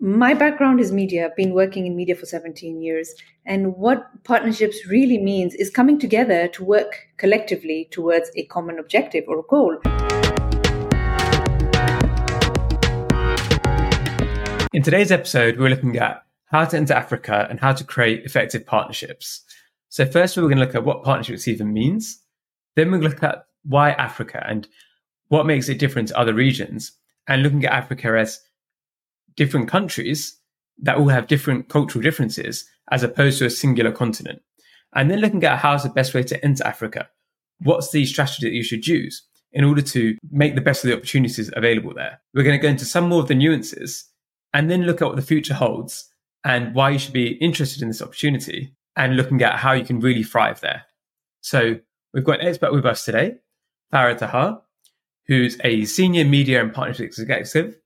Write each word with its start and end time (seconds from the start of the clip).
My 0.00 0.32
background 0.32 0.78
is 0.78 0.92
media. 0.92 1.26
I've 1.26 1.34
been 1.34 1.54
working 1.54 1.84
in 1.84 1.96
media 1.96 2.14
for 2.14 2.24
17 2.24 2.80
years. 2.80 3.12
And 3.44 3.74
what 3.74 4.06
partnerships 4.22 4.86
really 4.86 5.18
means 5.18 5.56
is 5.56 5.70
coming 5.70 5.98
together 5.98 6.46
to 6.46 6.64
work 6.64 7.08
collectively 7.16 7.88
towards 7.90 8.30
a 8.36 8.44
common 8.44 8.78
objective 8.78 9.24
or 9.26 9.40
a 9.40 9.42
goal. 9.42 9.76
In 14.72 14.84
today's 14.84 15.10
episode, 15.10 15.58
we're 15.58 15.68
looking 15.68 15.96
at 15.96 16.22
how 16.44 16.64
to 16.64 16.76
enter 16.76 16.94
Africa 16.94 17.48
and 17.50 17.58
how 17.58 17.72
to 17.72 17.82
create 17.82 18.24
effective 18.24 18.64
partnerships. 18.64 19.42
So, 19.88 20.06
first, 20.06 20.36
we're 20.36 20.44
going 20.44 20.58
to 20.58 20.64
look 20.64 20.76
at 20.76 20.84
what 20.84 21.02
partnerships 21.02 21.48
even 21.48 21.72
means. 21.72 22.22
Then, 22.76 22.92
we're 22.92 22.98
going 22.98 23.10
to 23.10 23.16
look 23.16 23.24
at 23.24 23.46
why 23.64 23.90
Africa 23.90 24.46
and 24.48 24.68
what 25.26 25.44
makes 25.44 25.68
it 25.68 25.80
different 25.80 26.06
to 26.08 26.16
other 26.16 26.34
regions, 26.34 26.92
and 27.26 27.42
looking 27.42 27.64
at 27.64 27.72
Africa 27.72 28.16
as 28.16 28.38
different 29.38 29.68
countries 29.68 30.38
that 30.82 30.98
all 30.98 31.08
have 31.08 31.26
different 31.26 31.68
cultural 31.68 32.02
differences 32.02 32.68
as 32.90 33.02
opposed 33.02 33.38
to 33.38 33.46
a 33.46 33.50
singular 33.50 33.92
continent. 33.92 34.42
And 34.94 35.10
then 35.10 35.20
looking 35.20 35.42
at 35.44 35.58
how's 35.58 35.84
the 35.84 35.88
best 35.88 36.12
way 36.12 36.22
to 36.24 36.44
enter 36.44 36.66
Africa. 36.66 37.08
What's 37.60 37.90
the 37.90 38.04
strategy 38.04 38.46
that 38.46 38.54
you 38.54 38.62
should 38.62 38.86
use 38.86 39.26
in 39.52 39.64
order 39.64 39.82
to 39.82 40.16
make 40.30 40.54
the 40.54 40.60
best 40.60 40.84
of 40.84 40.90
the 40.90 40.96
opportunities 40.96 41.50
available 41.56 41.94
there? 41.94 42.20
We're 42.34 42.42
going 42.42 42.58
to 42.58 42.62
go 42.62 42.68
into 42.68 42.84
some 42.84 43.08
more 43.08 43.22
of 43.22 43.28
the 43.28 43.34
nuances 43.34 44.08
and 44.52 44.70
then 44.70 44.82
look 44.82 45.00
at 45.00 45.08
what 45.08 45.16
the 45.16 45.22
future 45.22 45.54
holds 45.54 46.08
and 46.44 46.74
why 46.74 46.90
you 46.90 46.98
should 46.98 47.12
be 47.12 47.32
interested 47.32 47.82
in 47.82 47.88
this 47.88 48.02
opportunity 48.02 48.74
and 48.96 49.16
looking 49.16 49.42
at 49.42 49.58
how 49.58 49.72
you 49.72 49.84
can 49.84 50.00
really 50.00 50.22
thrive 50.22 50.60
there. 50.60 50.84
So 51.40 51.78
we've 52.12 52.24
got 52.24 52.40
an 52.40 52.48
expert 52.48 52.72
with 52.72 52.86
us 52.86 53.04
today, 53.04 53.36
Farah 53.92 54.16
Tahir, 54.16 54.58
who's 55.26 55.58
a 55.62 55.84
senior 55.84 56.24
media 56.24 56.62
and 56.62 56.72
partnerships 56.72 57.18
executive 57.18 57.76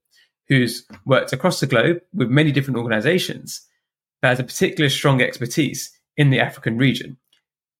who's 0.47 0.85
worked 1.05 1.33
across 1.33 1.59
the 1.59 1.67
globe 1.67 2.01
with 2.13 2.29
many 2.29 2.51
different 2.51 2.77
organizations, 2.77 3.61
but 4.21 4.29
has 4.29 4.39
a 4.39 4.43
particular 4.43 4.89
strong 4.89 5.21
expertise 5.21 5.97
in 6.17 6.29
the 6.29 6.39
African 6.39 6.77
region, 6.77 7.17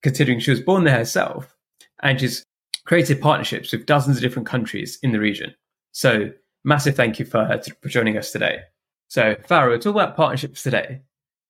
considering 0.01 0.39
she 0.39 0.51
was 0.51 0.61
born 0.61 0.83
there 0.83 0.97
herself 0.97 1.55
and 2.01 2.19
she's 2.19 2.43
created 2.85 3.21
partnerships 3.21 3.71
with 3.71 3.85
dozens 3.85 4.17
of 4.17 4.23
different 4.23 4.47
countries 4.47 4.99
in 5.01 5.11
the 5.11 5.19
region. 5.19 5.53
So, 5.91 6.31
massive 6.63 6.95
thank 6.95 7.19
you 7.19 7.25
for 7.25 7.45
her 7.45 7.57
to, 7.57 7.75
for 7.81 7.89
joining 7.89 8.17
us 8.17 8.31
today. 8.31 8.59
So, 9.07 9.35
Farah, 9.35 9.69
we'll 9.69 9.79
talk 9.79 9.95
about 9.95 10.16
partnerships 10.16 10.63
today, 10.63 11.01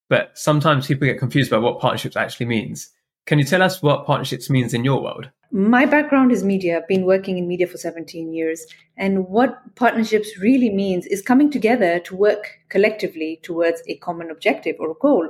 but 0.09 0.37
sometimes 0.37 0.87
people 0.87 1.07
get 1.07 1.19
confused 1.19 1.51
about 1.51 1.63
what 1.63 1.79
partnerships 1.79 2.15
actually 2.15 2.47
means. 2.47 2.89
Can 3.25 3.39
you 3.39 3.45
tell 3.45 3.61
us 3.61 3.81
what 3.81 4.05
partnerships 4.05 4.49
means 4.49 4.73
in 4.73 4.83
your 4.83 5.01
world? 5.01 5.29
My 5.51 5.85
background 5.85 6.31
is 6.31 6.43
media. 6.43 6.77
I've 6.77 6.87
been 6.87 7.05
working 7.05 7.37
in 7.37 7.47
media 7.47 7.67
for 7.67 7.77
17 7.77 8.33
years. 8.33 8.65
And 8.97 9.27
what 9.27 9.75
partnerships 9.75 10.37
really 10.39 10.69
means 10.69 11.05
is 11.05 11.21
coming 11.21 11.49
together 11.49 11.99
to 11.99 12.15
work 12.15 12.59
collectively 12.69 13.39
towards 13.43 13.81
a 13.87 13.97
common 13.97 14.29
objective 14.29 14.75
or 14.79 14.91
a 14.91 14.95
goal. 14.95 15.29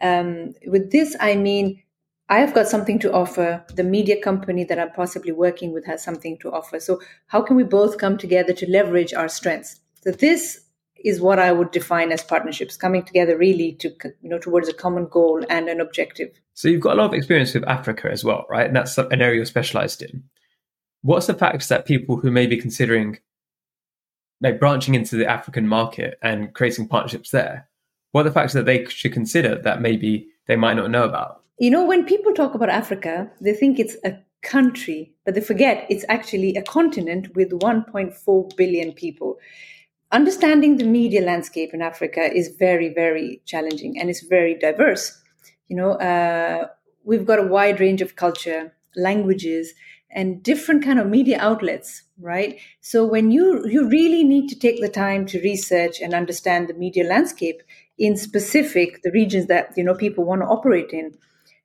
Um, 0.00 0.54
with 0.66 0.92
this, 0.92 1.16
I 1.20 1.36
mean, 1.36 1.82
I've 2.28 2.54
got 2.54 2.68
something 2.68 2.98
to 3.00 3.12
offer. 3.12 3.64
The 3.74 3.84
media 3.84 4.20
company 4.20 4.64
that 4.64 4.78
I'm 4.78 4.92
possibly 4.92 5.32
working 5.32 5.72
with 5.72 5.84
has 5.86 6.02
something 6.02 6.38
to 6.38 6.52
offer. 6.52 6.80
So, 6.80 7.00
how 7.26 7.42
can 7.42 7.56
we 7.56 7.64
both 7.64 7.98
come 7.98 8.18
together 8.18 8.52
to 8.54 8.70
leverage 8.70 9.14
our 9.14 9.28
strengths? 9.28 9.80
So, 10.02 10.10
this 10.10 10.60
is 11.04 11.20
what 11.20 11.38
I 11.38 11.52
would 11.52 11.70
define 11.70 12.12
as 12.12 12.22
partnerships 12.22 12.76
coming 12.76 13.02
together 13.02 13.36
really 13.36 13.72
to 13.74 13.94
you 14.22 14.30
know 14.30 14.38
towards 14.38 14.68
a 14.68 14.72
common 14.72 15.06
goal 15.06 15.44
and 15.48 15.68
an 15.68 15.80
objective. 15.80 16.30
So 16.54 16.68
you've 16.68 16.80
got 16.80 16.94
a 16.94 17.00
lot 17.00 17.06
of 17.06 17.14
experience 17.14 17.54
with 17.54 17.68
Africa 17.68 18.10
as 18.10 18.24
well, 18.24 18.46
right? 18.48 18.66
And 18.66 18.76
that's 18.76 18.96
an 18.98 19.20
area 19.20 19.36
you're 19.36 19.44
specialized 19.44 20.02
in. 20.02 20.24
What's 21.02 21.26
the 21.26 21.34
factors 21.34 21.68
that 21.68 21.86
people 21.86 22.16
who 22.16 22.30
may 22.30 22.46
be 22.46 22.56
considering 22.56 23.18
like 24.40 24.60
branching 24.60 24.94
into 24.94 25.16
the 25.16 25.26
African 25.26 25.66
market 25.66 26.18
and 26.22 26.52
creating 26.54 26.88
partnerships 26.88 27.30
there, 27.30 27.68
what 28.12 28.22
are 28.22 28.28
the 28.28 28.34
factors 28.34 28.52
that 28.54 28.66
they 28.66 28.84
should 28.86 29.12
consider 29.12 29.60
that 29.62 29.80
maybe 29.80 30.28
they 30.46 30.56
might 30.56 30.74
not 30.74 30.90
know 30.90 31.04
about? 31.04 31.42
You 31.58 31.70
know, 31.70 31.84
when 31.84 32.04
people 32.04 32.32
talk 32.32 32.54
about 32.54 32.68
Africa, 32.68 33.30
they 33.40 33.54
think 33.54 33.78
it's 33.78 33.96
a 34.04 34.18
country, 34.42 35.14
but 35.24 35.34
they 35.34 35.40
forget 35.40 35.86
it's 35.88 36.04
actually 36.08 36.54
a 36.56 36.62
continent 36.62 37.34
with 37.34 37.50
1.4 37.50 38.56
billion 38.56 38.92
people 38.92 39.38
understanding 40.12 40.76
the 40.76 40.84
media 40.84 41.20
landscape 41.20 41.74
in 41.74 41.82
Africa 41.82 42.32
is 42.32 42.56
very, 42.58 42.92
very 42.92 43.42
challenging 43.44 43.98
and 43.98 44.08
it's 44.08 44.22
very 44.22 44.54
diverse. 44.54 45.20
You 45.68 45.76
know, 45.76 45.92
uh, 45.92 46.68
we've 47.04 47.26
got 47.26 47.38
a 47.38 47.46
wide 47.46 47.80
range 47.80 48.02
of 48.02 48.16
culture, 48.16 48.74
languages, 48.96 49.74
and 50.10 50.42
different 50.42 50.84
kind 50.84 50.98
of 50.98 51.08
media 51.08 51.38
outlets, 51.40 52.04
right? 52.20 52.58
So 52.80 53.04
when 53.04 53.30
you 53.30 53.66
you 53.68 53.88
really 53.88 54.24
need 54.24 54.48
to 54.48 54.58
take 54.58 54.80
the 54.80 54.88
time 54.88 55.26
to 55.26 55.40
research 55.40 56.00
and 56.00 56.14
understand 56.14 56.68
the 56.68 56.74
media 56.74 57.04
landscape 57.04 57.62
in 57.98 58.16
specific 58.16 59.02
the 59.02 59.10
regions 59.10 59.46
that 59.46 59.72
you 59.76 59.84
know 59.84 59.94
people 59.94 60.24
want 60.24 60.42
to 60.42 60.46
operate 60.46 60.90
in, 60.92 61.12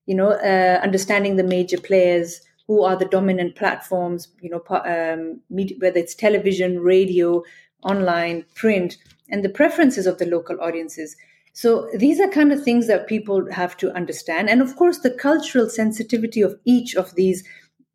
you 0.06 0.16
know, 0.16 0.32
uh, 0.32 0.80
understanding 0.84 1.36
the 1.36 1.44
major 1.44 1.80
players 1.80 2.42
who 2.68 2.84
are 2.84 2.96
the 2.96 3.06
dominant 3.06 3.56
platforms, 3.56 4.30
you 4.42 4.50
know, 4.50 4.62
um, 4.86 5.42
media, 5.50 5.78
whether 5.80 6.00
it's 6.00 6.16
television, 6.16 6.80
radio, 6.80 7.44
online, 7.84 8.46
print, 8.56 8.98
and 9.30 9.44
the 9.44 9.50
preferences 9.50 10.06
of 10.06 10.18
the 10.18 10.26
local 10.26 10.60
audiences. 10.62 11.16
So 11.54 11.90
these 11.96 12.20
are 12.20 12.30
kind 12.30 12.52
of 12.52 12.64
things 12.64 12.88
that 12.88 13.08
people 13.08 13.52
have 13.52 13.76
to 13.78 13.92
understand, 13.94 14.50
and 14.50 14.62
of 14.62 14.76
course, 14.76 15.00
the 15.00 15.12
cultural 15.12 15.70
sensitivity 15.70 16.42
of 16.42 16.58
each 16.66 16.96
of 16.96 17.16
these, 17.16 17.44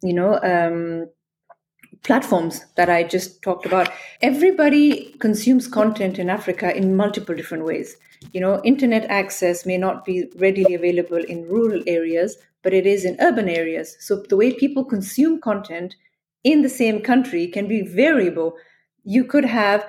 you 0.03 0.13
know, 0.13 0.39
um, 0.43 1.09
platforms 2.03 2.65
that 2.77 2.89
I 2.89 3.03
just 3.03 3.43
talked 3.43 3.67
about. 3.67 3.91
Everybody 4.23 5.17
consumes 5.19 5.67
content 5.67 6.19
in 6.19 6.31
Africa 6.31 6.77
in 6.77 6.97
multiple 6.97 7.35
different 7.35 7.65
ways. 7.65 7.97
You 8.33 8.41
know, 8.41 8.61
internet 8.63 9.05
access 9.07 9.67
may 9.67 9.77
not 9.77 10.05
be 10.05 10.31
readily 10.37 10.75
available 10.75 11.23
in 11.25 11.49
rural 11.49 11.83
areas, 11.87 12.37
but 12.63 12.75
it 12.75 12.87
is 12.87 13.05
in 13.05 13.17
urban 13.21 13.49
areas. 13.49 13.97
So 14.01 14.23
the 14.29 14.37
way 14.37 14.53
people 14.53 14.85
consume 14.85 15.41
content 15.41 15.97
in 16.45 16.63
the 16.63 16.69
same 16.69 17.01
country 17.01 17.49
can 17.49 17.67
be 17.67 17.83
variable 17.83 18.57
you 19.07 19.25
could 19.25 19.45
have 19.45 19.87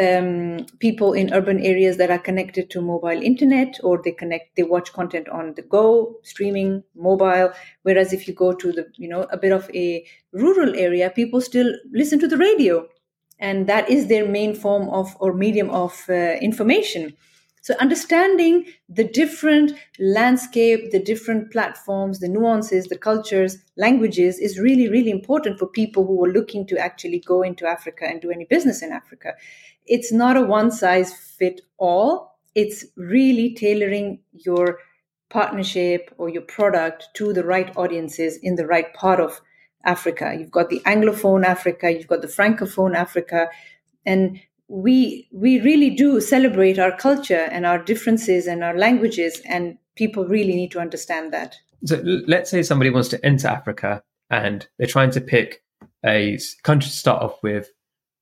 um, 0.00 0.64
people 0.78 1.12
in 1.12 1.34
urban 1.34 1.58
areas 1.58 1.96
that 1.96 2.10
are 2.10 2.18
connected 2.18 2.70
to 2.70 2.80
mobile 2.80 3.20
internet 3.20 3.76
or 3.82 4.00
they 4.02 4.12
connect 4.12 4.54
they 4.56 4.62
watch 4.62 4.92
content 4.92 5.28
on 5.28 5.54
the 5.54 5.62
go 5.62 6.16
streaming 6.22 6.84
mobile. 6.94 7.52
Whereas 7.82 8.12
if 8.12 8.28
you 8.28 8.34
go 8.34 8.54
to 8.54 8.72
the 8.72 8.86
you 8.96 9.08
know 9.08 9.26
a 9.32 9.36
bit 9.36 9.52
of 9.52 9.68
a 9.74 10.06
rural 10.32 10.76
area 10.76 11.10
people 11.10 11.40
still 11.40 11.74
listen 11.92 12.18
to 12.20 12.28
the 12.28 12.38
radio. 12.38 12.86
And 13.40 13.66
that 13.68 13.88
is 13.90 14.06
their 14.06 14.28
main 14.28 14.54
form 14.54 14.88
of 14.90 15.16
or 15.18 15.32
medium 15.32 15.70
of 15.70 16.04
uh, 16.08 16.36
information 16.40 17.16
so, 17.62 17.74
understanding 17.78 18.66
the 18.88 19.04
different 19.04 19.72
landscape, 19.98 20.92
the 20.92 21.02
different 21.02 21.52
platforms, 21.52 22.20
the 22.20 22.28
nuances, 22.28 22.86
the 22.86 22.96
cultures, 22.96 23.58
languages 23.76 24.38
is 24.38 24.58
really, 24.58 24.88
really 24.88 25.10
important 25.10 25.58
for 25.58 25.66
people 25.66 26.06
who 26.06 26.24
are 26.24 26.32
looking 26.32 26.66
to 26.68 26.78
actually 26.78 27.20
go 27.20 27.42
into 27.42 27.66
Africa 27.66 28.06
and 28.06 28.22
do 28.22 28.30
any 28.30 28.46
business 28.46 28.82
in 28.82 28.92
Africa. 28.92 29.34
It's 29.84 30.10
not 30.10 30.38
a 30.38 30.42
one 30.42 30.70
size 30.70 31.12
fit 31.12 31.60
all, 31.76 32.38
it's 32.54 32.86
really 32.96 33.54
tailoring 33.54 34.20
your 34.32 34.78
partnership 35.28 36.14
or 36.16 36.30
your 36.30 36.42
product 36.42 37.08
to 37.14 37.34
the 37.34 37.44
right 37.44 37.76
audiences 37.76 38.38
in 38.42 38.56
the 38.56 38.66
right 38.66 38.92
part 38.94 39.20
of 39.20 39.38
Africa. 39.84 40.34
You've 40.38 40.50
got 40.50 40.70
the 40.70 40.80
Anglophone 40.80 41.44
Africa, 41.44 41.92
you've 41.92 42.08
got 42.08 42.22
the 42.22 42.28
Francophone 42.28 42.94
Africa, 42.94 43.48
and 44.06 44.40
we 44.70 45.28
we 45.32 45.60
really 45.60 45.90
do 45.90 46.20
celebrate 46.20 46.78
our 46.78 46.96
culture 46.96 47.48
and 47.50 47.66
our 47.66 47.78
differences 47.78 48.46
and 48.46 48.62
our 48.62 48.78
languages 48.78 49.42
and 49.44 49.76
people 49.96 50.24
really 50.24 50.54
need 50.54 50.70
to 50.70 50.78
understand 50.78 51.32
that. 51.32 51.56
So 51.84 52.00
let's 52.04 52.50
say 52.50 52.62
somebody 52.62 52.90
wants 52.90 53.08
to 53.08 53.26
enter 53.26 53.48
africa 53.48 54.02
and 54.30 54.68
they're 54.78 54.86
trying 54.86 55.10
to 55.10 55.20
pick 55.20 55.64
a 56.06 56.38
country 56.62 56.88
to 56.88 56.96
start 56.96 57.20
off 57.20 57.42
with. 57.42 57.70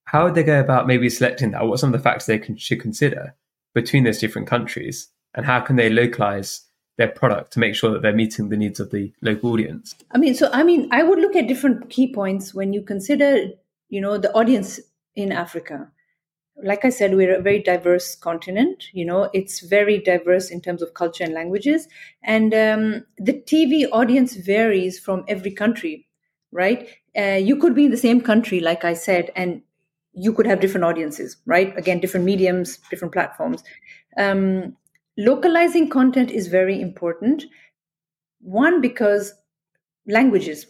How 0.05 0.25
would 0.25 0.35
they 0.35 0.43
go 0.43 0.59
about 0.59 0.87
maybe 0.87 1.11
selecting 1.11 1.51
that? 1.51 1.65
What 1.65 1.75
are 1.75 1.79
some 1.79 1.93
of 1.93 2.01
the 2.01 2.03
factors 2.03 2.25
they 2.25 2.39
can, 2.39 2.57
should 2.57 2.81
consider 2.81 3.35
between 3.75 4.05
those 4.05 4.19
different 4.19 4.49
countries? 4.49 5.11
And 5.35 5.44
how 5.44 5.61
can 5.61 5.77
they 5.77 5.91
localize 5.91 6.62
their 6.97 7.09
product 7.09 7.53
to 7.53 7.61
make 7.61 7.75
sure 7.75 7.93
that 7.93 8.01
they're 8.01 8.15
meeting 8.15 8.49
the 8.49 8.56
needs 8.56 8.81
of 8.81 8.91
the 8.91 9.12
local 9.21 9.53
audience? 9.53 9.94
I 10.12 10.19
mean 10.19 10.35
so 10.35 10.49
i 10.55 10.62
mean 10.62 10.89
i 10.93 11.03
would 11.03 11.19
look 11.19 11.37
at 11.37 11.47
different 11.47 11.91
key 11.91 12.11
points 12.11 12.55
when 12.55 12.73
you 12.73 12.81
consider 12.81 13.49
you 13.91 14.01
know 14.01 14.17
the 14.17 14.33
audience 14.33 14.81
in 15.15 15.31
africa 15.31 15.91
like 16.62 16.84
I 16.84 16.88
said, 16.90 17.14
we're 17.14 17.34
a 17.37 17.43
very 17.43 17.62
diverse 17.62 18.14
continent. 18.14 18.84
You 18.93 19.05
know, 19.05 19.31
it's 19.32 19.60
very 19.60 19.99
diverse 19.99 20.50
in 20.50 20.60
terms 20.60 20.82
of 20.82 20.94
culture 20.94 21.25
and 21.25 21.34
languages. 21.34 21.88
And 22.22 22.52
um, 22.55 23.06
the 23.19 23.34
TV 23.34 23.87
audience 23.87 24.34
varies 24.37 24.99
from 24.99 25.25
every 25.28 25.52
country, 25.52 26.06
right? 26.52 26.88
Uh, 27.16 27.38
you 27.40 27.56
could 27.56 27.75
be 27.75 27.84
in 27.84 27.90
the 27.90 27.96
same 27.96 28.20
country, 28.20 28.60
like 28.60 28.84
I 28.84 28.94
said, 28.94 29.31
and 29.37 29.62
you 30.14 30.32
could 30.32 30.46
have 30.46 30.60
different 30.60 30.84
audiences, 30.84 31.37
right? 31.46 31.76
Again, 31.78 32.00
different 32.00 32.26
mediums, 32.26 32.78
different 32.90 33.12
platforms. 33.12 33.62
Um, 34.16 34.76
localizing 35.16 35.88
content 35.90 36.31
is 36.31 36.49
very 36.49 36.81
important. 36.81 37.44
One, 38.40 38.81
because 38.81 39.34
languages, 40.06 40.66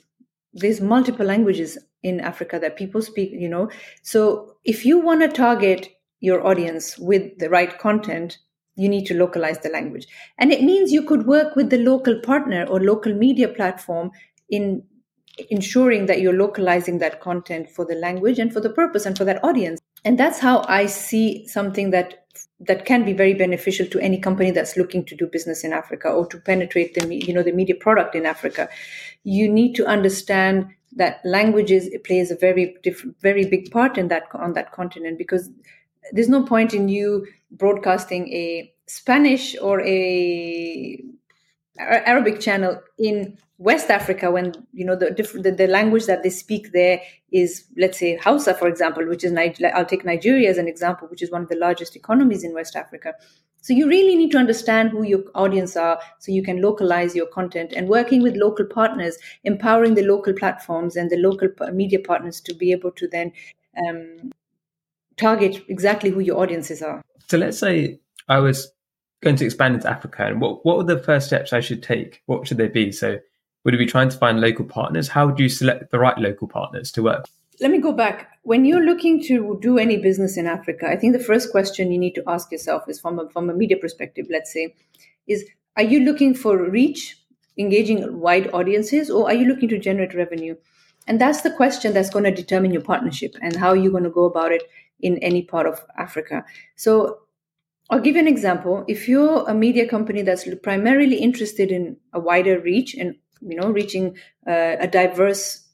there's 0.52 0.80
multiple 0.80 1.26
languages 1.26 1.78
in 2.08 2.20
Africa 2.20 2.58
that 2.58 2.76
people 2.76 3.02
speak, 3.02 3.30
you 3.32 3.48
know. 3.48 3.70
So 4.02 4.56
if 4.64 4.84
you 4.84 4.98
want 4.98 5.20
to 5.22 5.28
target 5.28 5.88
your 6.20 6.46
audience 6.46 6.98
with 6.98 7.38
the 7.38 7.48
right 7.48 7.78
content, 7.78 8.38
you 8.76 8.88
need 8.88 9.06
to 9.06 9.14
localize 9.14 9.58
the 9.58 9.70
language. 9.70 10.06
And 10.38 10.52
it 10.52 10.62
means 10.62 10.92
you 10.92 11.02
could 11.02 11.26
work 11.26 11.56
with 11.56 11.70
the 11.70 11.78
local 11.78 12.20
partner 12.20 12.64
or 12.66 12.80
local 12.80 13.12
media 13.12 13.48
platform 13.48 14.10
in 14.48 14.82
ensuring 15.50 16.06
that 16.06 16.20
you're 16.20 16.32
localizing 16.32 16.98
that 16.98 17.20
content 17.20 17.70
for 17.70 17.84
the 17.84 17.94
language 17.94 18.38
and 18.38 18.52
for 18.52 18.60
the 18.60 18.70
purpose 18.70 19.06
and 19.06 19.16
for 19.16 19.24
that 19.24 19.42
audience. 19.44 19.80
And 20.04 20.18
that's 20.18 20.38
how 20.38 20.64
I 20.68 20.86
see 20.86 21.46
something 21.48 21.90
that 21.90 22.24
that 22.60 22.84
can 22.84 23.04
be 23.04 23.12
very 23.12 23.34
beneficial 23.34 23.86
to 23.86 24.00
any 24.00 24.18
company 24.18 24.50
that's 24.50 24.76
looking 24.76 25.04
to 25.04 25.16
do 25.16 25.26
business 25.26 25.64
in 25.64 25.72
Africa 25.72 26.08
or 26.08 26.26
to 26.26 26.38
penetrate 26.38 26.94
the 26.94 27.14
you 27.14 27.32
know 27.32 27.42
the 27.42 27.52
media 27.52 27.74
product 27.74 28.14
in 28.14 28.26
Africa. 28.26 28.68
You 29.24 29.48
need 29.48 29.74
to 29.74 29.86
understand 29.86 30.68
that 30.96 31.20
languages 31.24 31.88
plays 32.04 32.30
a 32.30 32.36
very 32.36 32.76
very 33.20 33.44
big 33.44 33.70
part 33.70 33.98
in 33.98 34.08
that 34.08 34.24
on 34.34 34.52
that 34.54 34.72
continent 34.72 35.18
because 35.18 35.50
there's 36.12 36.28
no 36.28 36.42
point 36.42 36.74
in 36.74 36.88
you 36.88 37.26
broadcasting 37.50 38.28
a 38.32 38.72
Spanish 38.86 39.56
or 39.60 39.80
a 39.82 41.02
Arabic 41.78 42.40
channel 42.40 42.80
in 42.98 43.38
West 43.58 43.90
Africa 43.90 44.30
when 44.30 44.54
you 44.72 44.84
know 44.84 44.94
the 44.94 45.10
different 45.10 45.44
the, 45.44 45.50
the, 45.50 45.66
language 45.66 46.06
that 46.06 46.22
they 46.22 46.30
speak 46.30 46.72
there 46.72 47.00
is 47.32 47.64
let's 47.76 47.98
say 47.98 48.16
Hausa 48.16 48.54
for 48.54 48.68
example 48.68 49.06
which 49.06 49.24
is 49.24 49.32
I'll 49.74 49.84
take 49.84 50.04
Nigeria 50.04 50.48
as 50.48 50.58
an 50.58 50.68
example 50.68 51.08
which 51.08 51.22
is 51.22 51.30
one 51.30 51.42
of 51.42 51.48
the 51.48 51.56
largest 51.56 51.96
economies 51.96 52.44
in 52.44 52.54
West 52.54 52.76
Africa. 52.76 53.14
So 53.60 53.72
you 53.72 53.88
really 53.88 54.14
need 54.14 54.30
to 54.30 54.38
understand 54.38 54.90
who 54.90 55.02
your 55.02 55.24
audience 55.34 55.76
are 55.76 56.00
so 56.20 56.30
you 56.30 56.44
can 56.44 56.62
localize 56.62 57.16
your 57.16 57.26
content 57.26 57.72
and 57.74 57.88
working 57.88 58.22
with 58.22 58.36
local 58.36 58.64
partners 58.64 59.18
empowering 59.42 59.94
the 59.94 60.04
local 60.04 60.32
platforms 60.32 60.94
and 60.94 61.10
the 61.10 61.16
local 61.16 61.48
media 61.72 61.98
partners 61.98 62.40
to 62.42 62.54
be 62.54 62.70
able 62.70 62.92
to 62.92 63.08
then 63.08 63.32
um, 63.88 64.30
target 65.16 65.64
exactly 65.68 66.10
who 66.10 66.20
your 66.20 66.38
audiences 66.38 66.80
are. 66.80 67.02
So 67.28 67.36
let's 67.38 67.58
say 67.58 67.98
I 68.28 68.38
was 68.38 68.70
going 69.22 69.36
to 69.36 69.44
expand 69.44 69.74
into 69.74 69.90
Africa 69.90 70.26
and 70.26 70.40
what 70.40 70.64
what 70.64 70.76
were 70.76 70.84
the 70.84 71.02
first 71.02 71.26
steps 71.26 71.52
I 71.52 71.60
should 71.60 71.82
take 71.82 72.22
what 72.26 72.46
should 72.46 72.58
they 72.58 72.68
be 72.68 72.92
so 72.92 73.18
would 73.64 73.74
you 73.74 73.78
be 73.78 73.86
trying 73.86 74.08
to 74.08 74.16
find 74.16 74.40
local 74.40 74.64
partners? 74.64 75.08
How 75.08 75.26
would 75.26 75.38
you 75.38 75.48
select 75.48 75.90
the 75.90 75.98
right 75.98 76.16
local 76.16 76.48
partners 76.48 76.90
to 76.92 77.02
work? 77.02 77.26
Let 77.60 77.70
me 77.70 77.78
go 77.78 77.92
back. 77.92 78.30
When 78.42 78.64
you're 78.64 78.84
looking 78.84 79.22
to 79.24 79.58
do 79.60 79.78
any 79.78 79.96
business 79.96 80.36
in 80.36 80.46
Africa, 80.46 80.88
I 80.88 80.96
think 80.96 81.12
the 81.12 81.22
first 81.22 81.50
question 81.50 81.90
you 81.90 81.98
need 81.98 82.14
to 82.14 82.22
ask 82.26 82.52
yourself 82.52 82.88
is 82.88 83.00
from 83.00 83.18
a, 83.18 83.28
from 83.28 83.50
a 83.50 83.54
media 83.54 83.76
perspective, 83.76 84.26
let's 84.30 84.52
say, 84.52 84.74
is 85.26 85.44
are 85.76 85.82
you 85.82 86.00
looking 86.00 86.34
for 86.34 86.56
reach, 86.56 87.18
engaging 87.58 88.20
wide 88.20 88.48
audiences, 88.54 89.10
or 89.10 89.26
are 89.26 89.34
you 89.34 89.46
looking 89.46 89.68
to 89.68 89.78
generate 89.78 90.14
revenue? 90.14 90.56
And 91.06 91.20
that's 91.20 91.42
the 91.42 91.50
question 91.50 91.92
that's 91.92 92.10
going 92.10 92.24
to 92.24 92.30
determine 92.30 92.72
your 92.72 92.82
partnership 92.82 93.34
and 93.42 93.56
how 93.56 93.72
you're 93.72 93.92
going 93.92 94.04
to 94.04 94.10
go 94.10 94.24
about 94.24 94.52
it 94.52 94.62
in 95.00 95.18
any 95.18 95.42
part 95.42 95.66
of 95.66 95.80
Africa. 95.96 96.44
So 96.76 97.18
I'll 97.90 98.00
give 98.00 98.16
you 98.16 98.20
an 98.20 98.28
example. 98.28 98.84
If 98.86 99.08
you're 99.08 99.48
a 99.48 99.54
media 99.54 99.88
company 99.88 100.22
that's 100.22 100.46
primarily 100.62 101.16
interested 101.16 101.72
in 101.72 101.96
a 102.12 102.20
wider 102.20 102.60
reach 102.60 102.94
and 102.94 103.16
you 103.40 103.56
know 103.56 103.70
reaching 103.70 104.16
uh, 104.46 104.76
a 104.78 104.86
diverse 104.86 105.64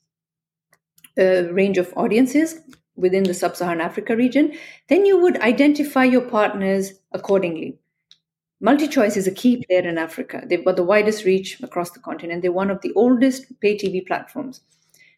uh, 1.19 1.53
range 1.53 1.79
of 1.79 1.93
audiences 1.97 2.61
within 2.97 3.25
the 3.25 3.35
sub-saharan 3.35 3.81
africa 3.81 4.15
region 4.17 4.53
then 4.89 5.05
you 5.05 5.19
would 5.19 5.41
identify 5.41 6.05
your 6.05 6.21
partners 6.21 6.93
accordingly. 7.13 7.79
Multichoice 8.63 9.17
is 9.17 9.27
a 9.27 9.33
key 9.33 9.65
player 9.67 9.87
in 9.89 9.99
africa. 9.99 10.43
They've 10.47 10.65
got 10.65 10.77
the 10.77 10.85
widest 10.85 11.25
reach 11.25 11.61
across 11.63 11.91
the 11.91 12.01
continent. 12.01 12.43
They're 12.43 12.53
one 12.53 12.71
of 12.71 12.81
the 12.83 12.93
oldest 12.95 13.47
pay 13.61 13.77
tv 13.77 14.07
platforms. 14.07 14.61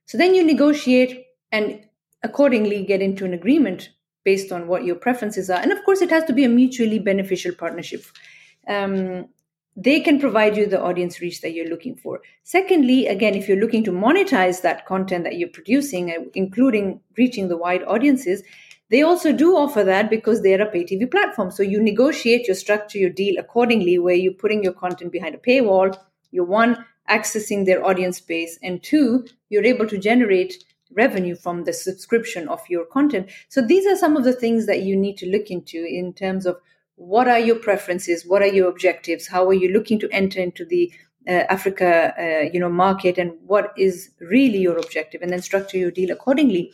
So 0.06 0.16
then 0.19 0.34
you 0.34 0.44
negotiate 0.44 1.26
and 1.52 1.81
accordingly 2.22 2.84
get 2.84 3.02
into 3.02 3.25
an 3.25 3.34
agreement 3.34 3.90
based 4.26 4.52
on 4.58 4.67
what 4.67 4.84
your 4.84 4.99
preferences 5.06 5.49
are 5.49 5.61
and 5.61 5.73
of 5.73 5.82
course 5.84 6.02
it 6.08 6.11
has 6.17 6.25
to 6.25 6.37
be 6.40 6.44
a 6.44 6.55
mutually 6.61 6.99
beneficial 7.11 7.55
partnership 7.64 8.05
um, 8.69 9.26
they 9.76 10.00
can 10.00 10.19
provide 10.19 10.56
you 10.56 10.67
the 10.67 10.82
audience 10.82 11.20
reach 11.20 11.43
that 11.43 11.52
you're 11.52 11.69
looking 11.69 11.96
for. 11.96 12.23
Secondly, 12.44 13.06
again, 13.06 13.34
if 13.34 13.46
you're 13.46 13.61
looking 13.61 13.84
to 13.84 13.93
monetize 13.93 14.62
that 14.62 14.87
content 14.87 15.25
that 15.25 15.37
you're 15.37 15.50
producing, 15.50 16.11
uh, 16.11 16.25
including 16.34 17.00
reaching 17.19 17.49
the 17.49 17.58
wide 17.58 17.82
audiences, 17.84 18.43
they 18.88 19.02
also 19.02 19.32
do 19.32 19.55
offer 19.56 19.84
that 19.84 20.08
because 20.08 20.43
they're 20.43 20.62
a 20.62 20.70
pay 20.70 20.84
TV 20.84 21.11
platform. 21.11 21.50
So 21.50 21.62
you 21.62 21.82
negotiate 21.82 22.46
your 22.46 22.55
structure, 22.55 22.99
your 22.99 23.11
deal 23.11 23.38
accordingly, 23.38 23.99
where 23.99 24.14
you're 24.14 24.32
putting 24.32 24.62
your 24.62 24.72
content 24.72 25.12
behind 25.12 25.34
a 25.34 25.38
paywall. 25.38 25.94
You're 26.31 26.44
one, 26.44 26.84
accessing 27.11 27.67
their 27.67 27.84
audience 27.84 28.20
base, 28.20 28.58
and 28.62 28.82
two, 28.82 29.26
you're 29.50 29.64
able 29.64 29.87
to 29.88 29.99
generate 29.99 30.64
revenue 30.94 31.35
from 31.35 31.65
the 31.65 31.73
subscription 31.73 32.49
of 32.49 32.61
your 32.69 32.85
content. 32.85 33.31
So 33.49 33.61
these 33.61 33.87
are 33.87 33.97
some 33.97 34.17
of 34.17 34.25
the 34.25 34.33
things 34.33 34.67
that 34.67 34.83
you 34.83 34.97
need 34.97 35.17
to 35.19 35.29
look 35.29 35.50
into 35.50 35.85
in 35.85 36.12
terms 36.12 36.47
of 36.47 36.56
what 36.97 37.29
are 37.29 37.38
your 37.38 37.56
preferences 37.56 38.27
what 38.27 38.43
are 38.43 38.47
your 38.47 38.69
objectives 38.69 39.29
how 39.29 39.47
are 39.47 39.55
you 39.55 39.73
looking 39.73 39.99
to 39.99 40.09
enter 40.11 40.41
into 40.41 40.65
the 40.65 40.93
uh, 41.29 41.44
africa 41.50 42.15
uh, 42.19 42.50
you 42.53 42.59
know 42.59 42.71
market 42.71 43.19
and 43.19 43.33
what 43.47 43.73
is 43.77 44.11
really 44.21 44.59
your 44.59 44.79
objective 44.79 45.23
and 45.23 45.31
then 45.31 45.43
structure 45.43 45.77
your 45.77 45.91
deal 45.91 46.11
accordingly. 46.11 46.73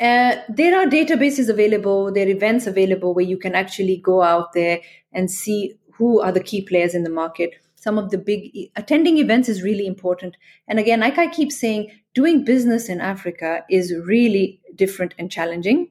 Uh, 0.00 0.36
there 0.48 0.78
are 0.78 0.86
databases 0.86 1.48
available 1.48 2.12
there 2.12 2.26
are 2.26 2.30
events 2.30 2.66
available 2.66 3.14
where 3.14 3.24
you 3.24 3.36
can 3.36 3.54
actually 3.54 3.98
go 3.98 4.22
out 4.22 4.52
there 4.52 4.80
and 5.12 5.30
see 5.30 5.74
who 5.92 6.20
are 6.20 6.32
the 6.32 6.42
key 6.42 6.62
players 6.62 6.94
in 6.94 7.04
the 7.04 7.10
market. 7.10 7.54
Some 7.74 7.98
of 7.98 8.10
the 8.10 8.18
big 8.18 8.50
attending 8.76 9.18
events 9.18 9.48
is 9.48 9.62
really 9.62 9.86
important. 9.86 10.36
And 10.66 10.78
again 10.78 11.00
like 11.00 11.18
i 11.18 11.28
keep 11.28 11.52
saying 11.52 11.90
doing 12.14 12.44
business 12.44 12.88
in 12.88 13.00
africa 13.00 13.64
is 13.70 13.94
really 13.94 14.60
different 14.74 15.14
and 15.18 15.30
challenging. 15.30 15.90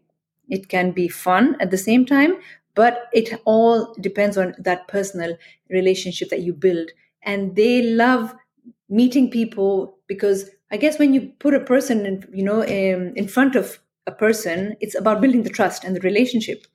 It 0.49 0.67
can 0.67 0.91
be 0.91 1.07
fun 1.07 1.55
at 1.59 1.71
the 1.71 1.77
same 1.77 2.05
time 2.05 2.37
but 2.75 3.09
it 3.11 3.33
all 3.45 3.93
depends 3.95 4.37
on 4.37 4.55
that 4.57 4.87
personal 4.87 5.37
relationship 5.69 6.29
that 6.29 6.43
you 6.43 6.53
build. 6.53 6.91
And 7.23 7.55
they 7.57 7.81
love 7.81 8.33
meeting 8.89 9.29
people 9.29 9.97
because 10.07 10.49
i 10.71 10.77
guess 10.77 10.97
when 10.99 11.13
you 11.13 11.31
put 11.39 11.53
a 11.53 11.59
person 11.59 12.05
in 12.05 12.23
you 12.33 12.43
know 12.43 12.63
in, 12.63 13.13
in 13.15 13.27
front 13.27 13.55
of 13.55 13.79
a 14.07 14.11
person 14.11 14.75
it's 14.81 14.95
about 14.95 15.21
building 15.21 15.43
the 15.43 15.49
trust 15.49 15.83
and 15.83 15.95
the 15.95 16.01
relationship 16.01 16.65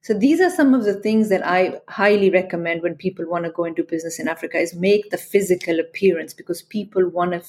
so 0.00 0.14
these 0.14 0.40
are 0.40 0.50
some 0.50 0.74
of 0.74 0.84
the 0.84 0.94
things 0.94 1.28
that 1.28 1.46
i 1.46 1.80
highly 1.88 2.30
recommend 2.30 2.82
when 2.82 2.94
people 2.94 3.28
want 3.28 3.44
to 3.44 3.50
go 3.50 3.64
into 3.64 3.82
business 3.82 4.18
in 4.18 4.28
africa 4.28 4.58
is 4.58 4.74
make 4.74 5.10
the 5.10 5.18
physical 5.18 5.80
appearance 5.80 6.32
because 6.32 6.62
people 6.62 7.08
want 7.08 7.32
to 7.32 7.42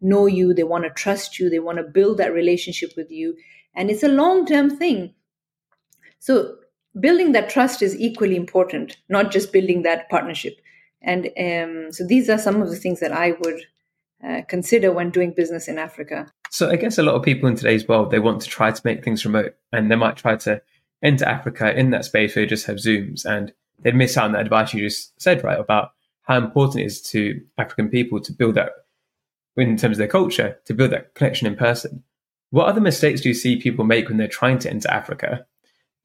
know 0.00 0.26
you 0.26 0.52
they 0.52 0.64
want 0.64 0.84
to 0.84 0.90
trust 0.90 1.38
you 1.38 1.48
they 1.48 1.58
want 1.58 1.78
to 1.78 1.84
build 1.84 2.18
that 2.18 2.32
relationship 2.32 2.92
with 2.96 3.10
you 3.10 3.34
and 3.74 3.90
it's 3.90 4.02
a 4.02 4.08
long 4.08 4.44
term 4.46 4.70
thing 4.76 5.14
so 6.18 6.56
building 6.98 7.32
that 7.32 7.50
trust 7.50 7.82
is 7.82 7.98
equally 7.98 8.36
important, 8.36 8.96
not 9.08 9.30
just 9.30 9.52
building 9.52 9.82
that 9.82 10.08
partnership. 10.08 10.58
And 11.02 11.26
um, 11.38 11.92
so 11.92 12.06
these 12.06 12.30
are 12.30 12.38
some 12.38 12.62
of 12.62 12.70
the 12.70 12.76
things 12.76 13.00
that 13.00 13.12
I 13.12 13.32
would 13.40 13.60
uh, 14.26 14.42
consider 14.48 14.92
when 14.92 15.10
doing 15.10 15.34
business 15.36 15.68
in 15.68 15.78
Africa. 15.78 16.32
So 16.50 16.70
I 16.70 16.76
guess 16.76 16.98
a 16.98 17.02
lot 17.02 17.14
of 17.14 17.22
people 17.22 17.48
in 17.48 17.56
today's 17.56 17.86
world 17.86 18.10
they 18.10 18.20
want 18.20 18.40
to 18.42 18.48
try 18.48 18.70
to 18.70 18.82
make 18.84 19.04
things 19.04 19.24
remote, 19.24 19.54
and 19.72 19.90
they 19.90 19.96
might 19.96 20.16
try 20.16 20.36
to 20.36 20.62
enter 21.04 21.26
Africa 21.26 21.78
in 21.78 21.90
that 21.90 22.06
space 22.06 22.34
where 22.34 22.42
you 22.44 22.48
just 22.48 22.66
have 22.66 22.76
Zooms, 22.76 23.24
and 23.24 23.52
they'd 23.80 23.94
miss 23.94 24.16
out 24.16 24.24
on 24.24 24.32
that 24.32 24.40
advice 24.40 24.74
you 24.74 24.88
just 24.88 25.20
said, 25.20 25.44
right, 25.44 25.60
about 25.60 25.92
how 26.22 26.38
important 26.38 26.82
it 26.82 26.86
is 26.86 27.02
to 27.02 27.40
African 27.58 27.88
people 27.90 28.20
to 28.20 28.32
build 28.32 28.54
that 28.54 28.72
in 29.56 29.76
terms 29.76 29.96
of 29.96 29.98
their 29.98 30.08
culture, 30.08 30.58
to 30.64 30.74
build 30.74 30.90
that 30.90 31.14
connection 31.14 31.46
in 31.46 31.54
person. 31.54 32.02
What 32.50 32.66
other 32.66 32.80
mistakes 32.80 33.20
do 33.20 33.28
you 33.28 33.34
see 33.34 33.56
people 33.56 33.84
make 33.84 34.08
when 34.08 34.16
they're 34.16 34.26
trying 34.26 34.58
to 34.60 34.70
enter 34.70 34.90
Africa 34.90 35.46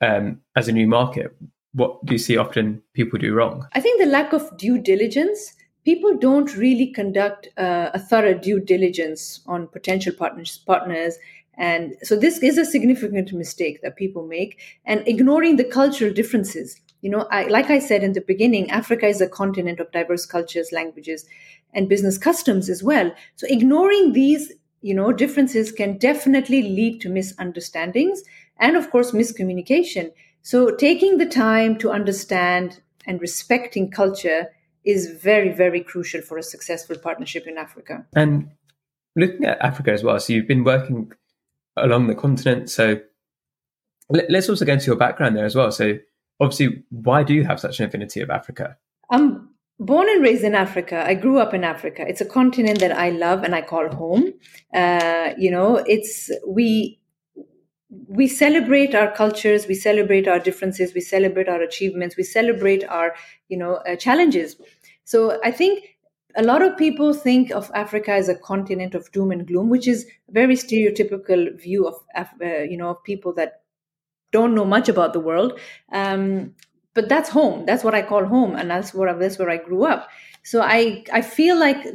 um, 0.02 0.42
as 0.56 0.68
a 0.68 0.72
new 0.72 0.88
market? 0.88 1.36
What 1.74 2.06
do 2.06 2.14
you 2.14 2.20
see 2.20 2.38
often 2.38 2.82
people 2.94 3.18
do 3.20 3.34
wrong? 3.34 3.68
I 3.74 3.82
think 3.82 4.02
the 4.02 4.08
lack 4.08 4.34
of 4.34 4.58
due 4.58 4.80
diligence. 4.80 5.54
People 5.86 6.18
don't 6.18 6.56
really 6.56 6.88
conduct 6.88 7.48
uh, 7.58 7.90
a 7.94 8.00
thorough 8.00 8.38
due 8.38 8.60
diligence 8.60 9.40
on 9.48 9.68
potential 9.68 10.14
partners, 10.14 10.58
partners 10.58 11.18
and 11.60 11.98
so 12.04 12.16
this 12.16 12.42
is 12.42 12.58
a 12.58 12.64
significant 12.64 13.34
mistake 13.34 13.82
that 13.82 13.98
people 13.98 14.26
make 14.26 14.62
and 14.86 15.06
ignoring 15.06 15.58
the 15.58 15.66
cultural 15.66 16.12
differences. 16.14 16.80
You 17.02 17.10
know, 17.10 17.28
I, 17.30 17.48
like 17.48 17.70
I 17.70 17.80
said 17.80 18.02
in 18.02 18.14
the 18.14 18.22
beginning, 18.22 18.72
Africa 18.72 19.08
is 19.08 19.20
a 19.20 19.28
continent 19.28 19.82
of 19.82 19.92
diverse 19.92 20.26
cultures, 20.26 20.72
languages, 20.72 21.26
and 21.74 21.90
business 21.90 22.18
customs 22.18 22.70
as 22.70 22.82
well. 22.82 23.12
So 23.36 23.46
ignoring 23.50 24.14
these, 24.14 24.54
you 24.82 24.94
know, 24.94 25.12
differences 25.12 25.74
can 25.74 25.98
definitely 25.98 26.62
lead 26.62 27.02
to 27.02 27.10
misunderstandings 27.10 28.24
and 28.58 28.78
of 28.78 28.90
course 28.90 29.12
miscommunication. 29.12 30.12
So 30.42 30.74
taking 30.74 31.18
the 31.18 31.26
time 31.26 31.78
to 31.80 31.92
understand 31.92 32.80
and 33.06 33.20
respecting 33.20 33.92
culture 33.92 34.48
is 34.86 35.12
very, 35.12 35.52
very 35.52 35.82
crucial 35.82 36.22
for 36.22 36.38
a 36.38 36.44
successful 36.44 36.98
partnership 36.98 37.48
in 37.48 37.58
Africa. 37.58 38.06
And 38.16 38.50
looking 39.18 39.46
at 39.46 39.60
Africa 39.60 39.92
as 39.92 40.06
well, 40.06 40.18
so 40.22 40.32
you've 40.32 40.48
been 40.48 40.64
working 40.64 41.12
along 41.84 42.08
the 42.08 42.16
continent. 42.16 42.70
So 42.70 43.00
let's 44.10 44.50
also 44.50 44.66
go 44.66 44.74
into 44.74 44.88
your 44.88 44.96
background 44.96 45.36
there 45.36 45.46
as 45.46 45.56
well. 45.56 45.72
So 45.72 45.98
obviously, 46.40 46.84
why 46.90 47.24
do 47.24 47.34
you 47.34 47.44
have 47.46 47.60
such 47.60 47.80
an 47.80 47.86
affinity 47.86 48.22
of 48.22 48.30
Africa? 48.30 48.78
I'm 49.10 49.50
born 49.80 50.10
and 50.10 50.22
raised 50.22 50.44
in 50.44 50.56
Africa. 50.56 51.04
I 51.06 51.14
grew 51.14 51.40
up 51.40 51.54
in 51.54 51.64
Africa. 51.64 52.06
It's 52.08 52.22
a 52.22 52.26
continent 52.26 52.80
that 52.80 52.92
I 52.92 53.10
love 53.10 53.44
and 53.44 53.56
I 53.56 53.62
call 53.62 53.90
home. 53.90 54.34
Uh, 54.74 55.32
you 55.38 55.52
know, 55.52 55.78
it's 55.78 56.32
we 56.48 57.00
we 58.08 58.28
celebrate 58.28 58.94
our 58.94 59.12
cultures 59.12 59.68
we 59.68 59.74
celebrate 59.74 60.28
our 60.28 60.40
differences 60.40 60.94
we 60.94 61.02
celebrate 61.02 61.50
our 61.50 61.62
achievements 61.62 62.16
we 62.16 62.24
celebrate 62.24 62.84
our 62.88 63.16
you 63.48 63.58
know 63.58 63.76
uh, 63.88 63.96
challenges 63.96 64.56
so 65.06 65.40
i 65.44 65.50
think 65.50 65.84
a 66.36 66.44
lot 66.44 66.62
of 66.62 66.78
people 66.78 67.14
think 67.14 67.52
of 67.52 67.72
africa 67.74 68.12
as 68.12 68.30
a 68.30 68.36
continent 68.36 68.96
of 68.96 69.12
doom 69.12 69.32
and 69.32 69.48
gloom 69.48 69.70
which 69.70 69.88
is 69.88 70.06
a 70.28 70.32
very 70.32 70.56
stereotypical 70.56 71.60
view 71.60 71.88
of 71.88 71.96
uh, 72.16 72.62
you 72.62 72.78
know 72.78 72.90
of 72.90 73.04
people 73.04 73.34
that 73.34 73.62
don't 74.32 74.54
know 74.54 74.66
much 74.66 74.90
about 74.90 75.14
the 75.14 75.20
world 75.20 75.60
um, 75.92 76.54
but 76.94 77.10
that's 77.10 77.30
home 77.30 77.66
that's 77.66 77.84
what 77.84 77.96
i 77.96 78.02
call 78.02 78.26
home 78.26 78.56
and 78.56 78.70
that's 78.70 78.94
where 78.94 79.14
that's 79.18 79.40
where 79.40 79.50
i 79.50 79.58
grew 79.58 79.86
up 79.86 80.08
so 80.44 80.62
i 80.62 81.04
i 81.14 81.22
feel 81.22 81.58
like 81.60 81.86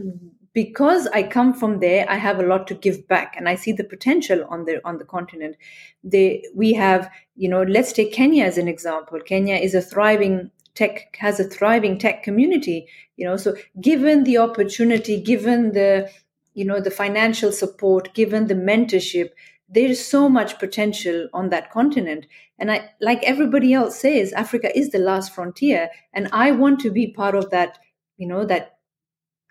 because 0.54 1.08
I 1.08 1.24
come 1.24 1.52
from 1.52 1.80
there, 1.80 2.06
I 2.08 2.14
have 2.14 2.38
a 2.38 2.46
lot 2.46 2.68
to 2.68 2.74
give 2.74 3.06
back, 3.08 3.34
and 3.36 3.48
I 3.48 3.56
see 3.56 3.72
the 3.72 3.84
potential 3.84 4.46
on 4.48 4.64
the 4.64 4.80
on 4.84 4.98
the 4.98 5.04
continent. 5.04 5.56
They, 6.04 6.44
we 6.54 6.72
have, 6.74 7.10
you 7.36 7.48
know, 7.48 7.62
let's 7.64 7.92
take 7.92 8.12
Kenya 8.12 8.44
as 8.44 8.56
an 8.56 8.68
example. 8.68 9.18
Kenya 9.20 9.56
is 9.56 9.74
a 9.74 9.82
thriving 9.82 10.50
tech 10.74 11.16
has 11.18 11.38
a 11.40 11.44
thriving 11.44 11.98
tech 11.98 12.22
community. 12.22 12.86
You 13.16 13.26
know, 13.26 13.36
so 13.36 13.54
given 13.80 14.24
the 14.24 14.38
opportunity, 14.38 15.20
given 15.20 15.72
the 15.72 16.10
you 16.54 16.64
know 16.64 16.80
the 16.80 16.90
financial 16.90 17.52
support, 17.52 18.14
given 18.14 18.46
the 18.46 18.54
mentorship, 18.54 19.30
there 19.68 19.88
is 19.88 20.06
so 20.06 20.28
much 20.28 20.58
potential 20.58 21.28
on 21.32 21.50
that 21.50 21.70
continent. 21.70 22.26
And 22.58 22.70
I, 22.70 22.90
like 23.00 23.22
everybody 23.24 23.72
else 23.74 23.98
says, 23.98 24.32
Africa 24.32 24.76
is 24.76 24.90
the 24.90 24.98
last 24.98 25.34
frontier, 25.34 25.90
and 26.12 26.28
I 26.32 26.52
want 26.52 26.80
to 26.80 26.90
be 26.90 27.12
part 27.12 27.34
of 27.34 27.50
that. 27.50 27.78
You 28.16 28.28
know 28.28 28.44
that 28.44 28.74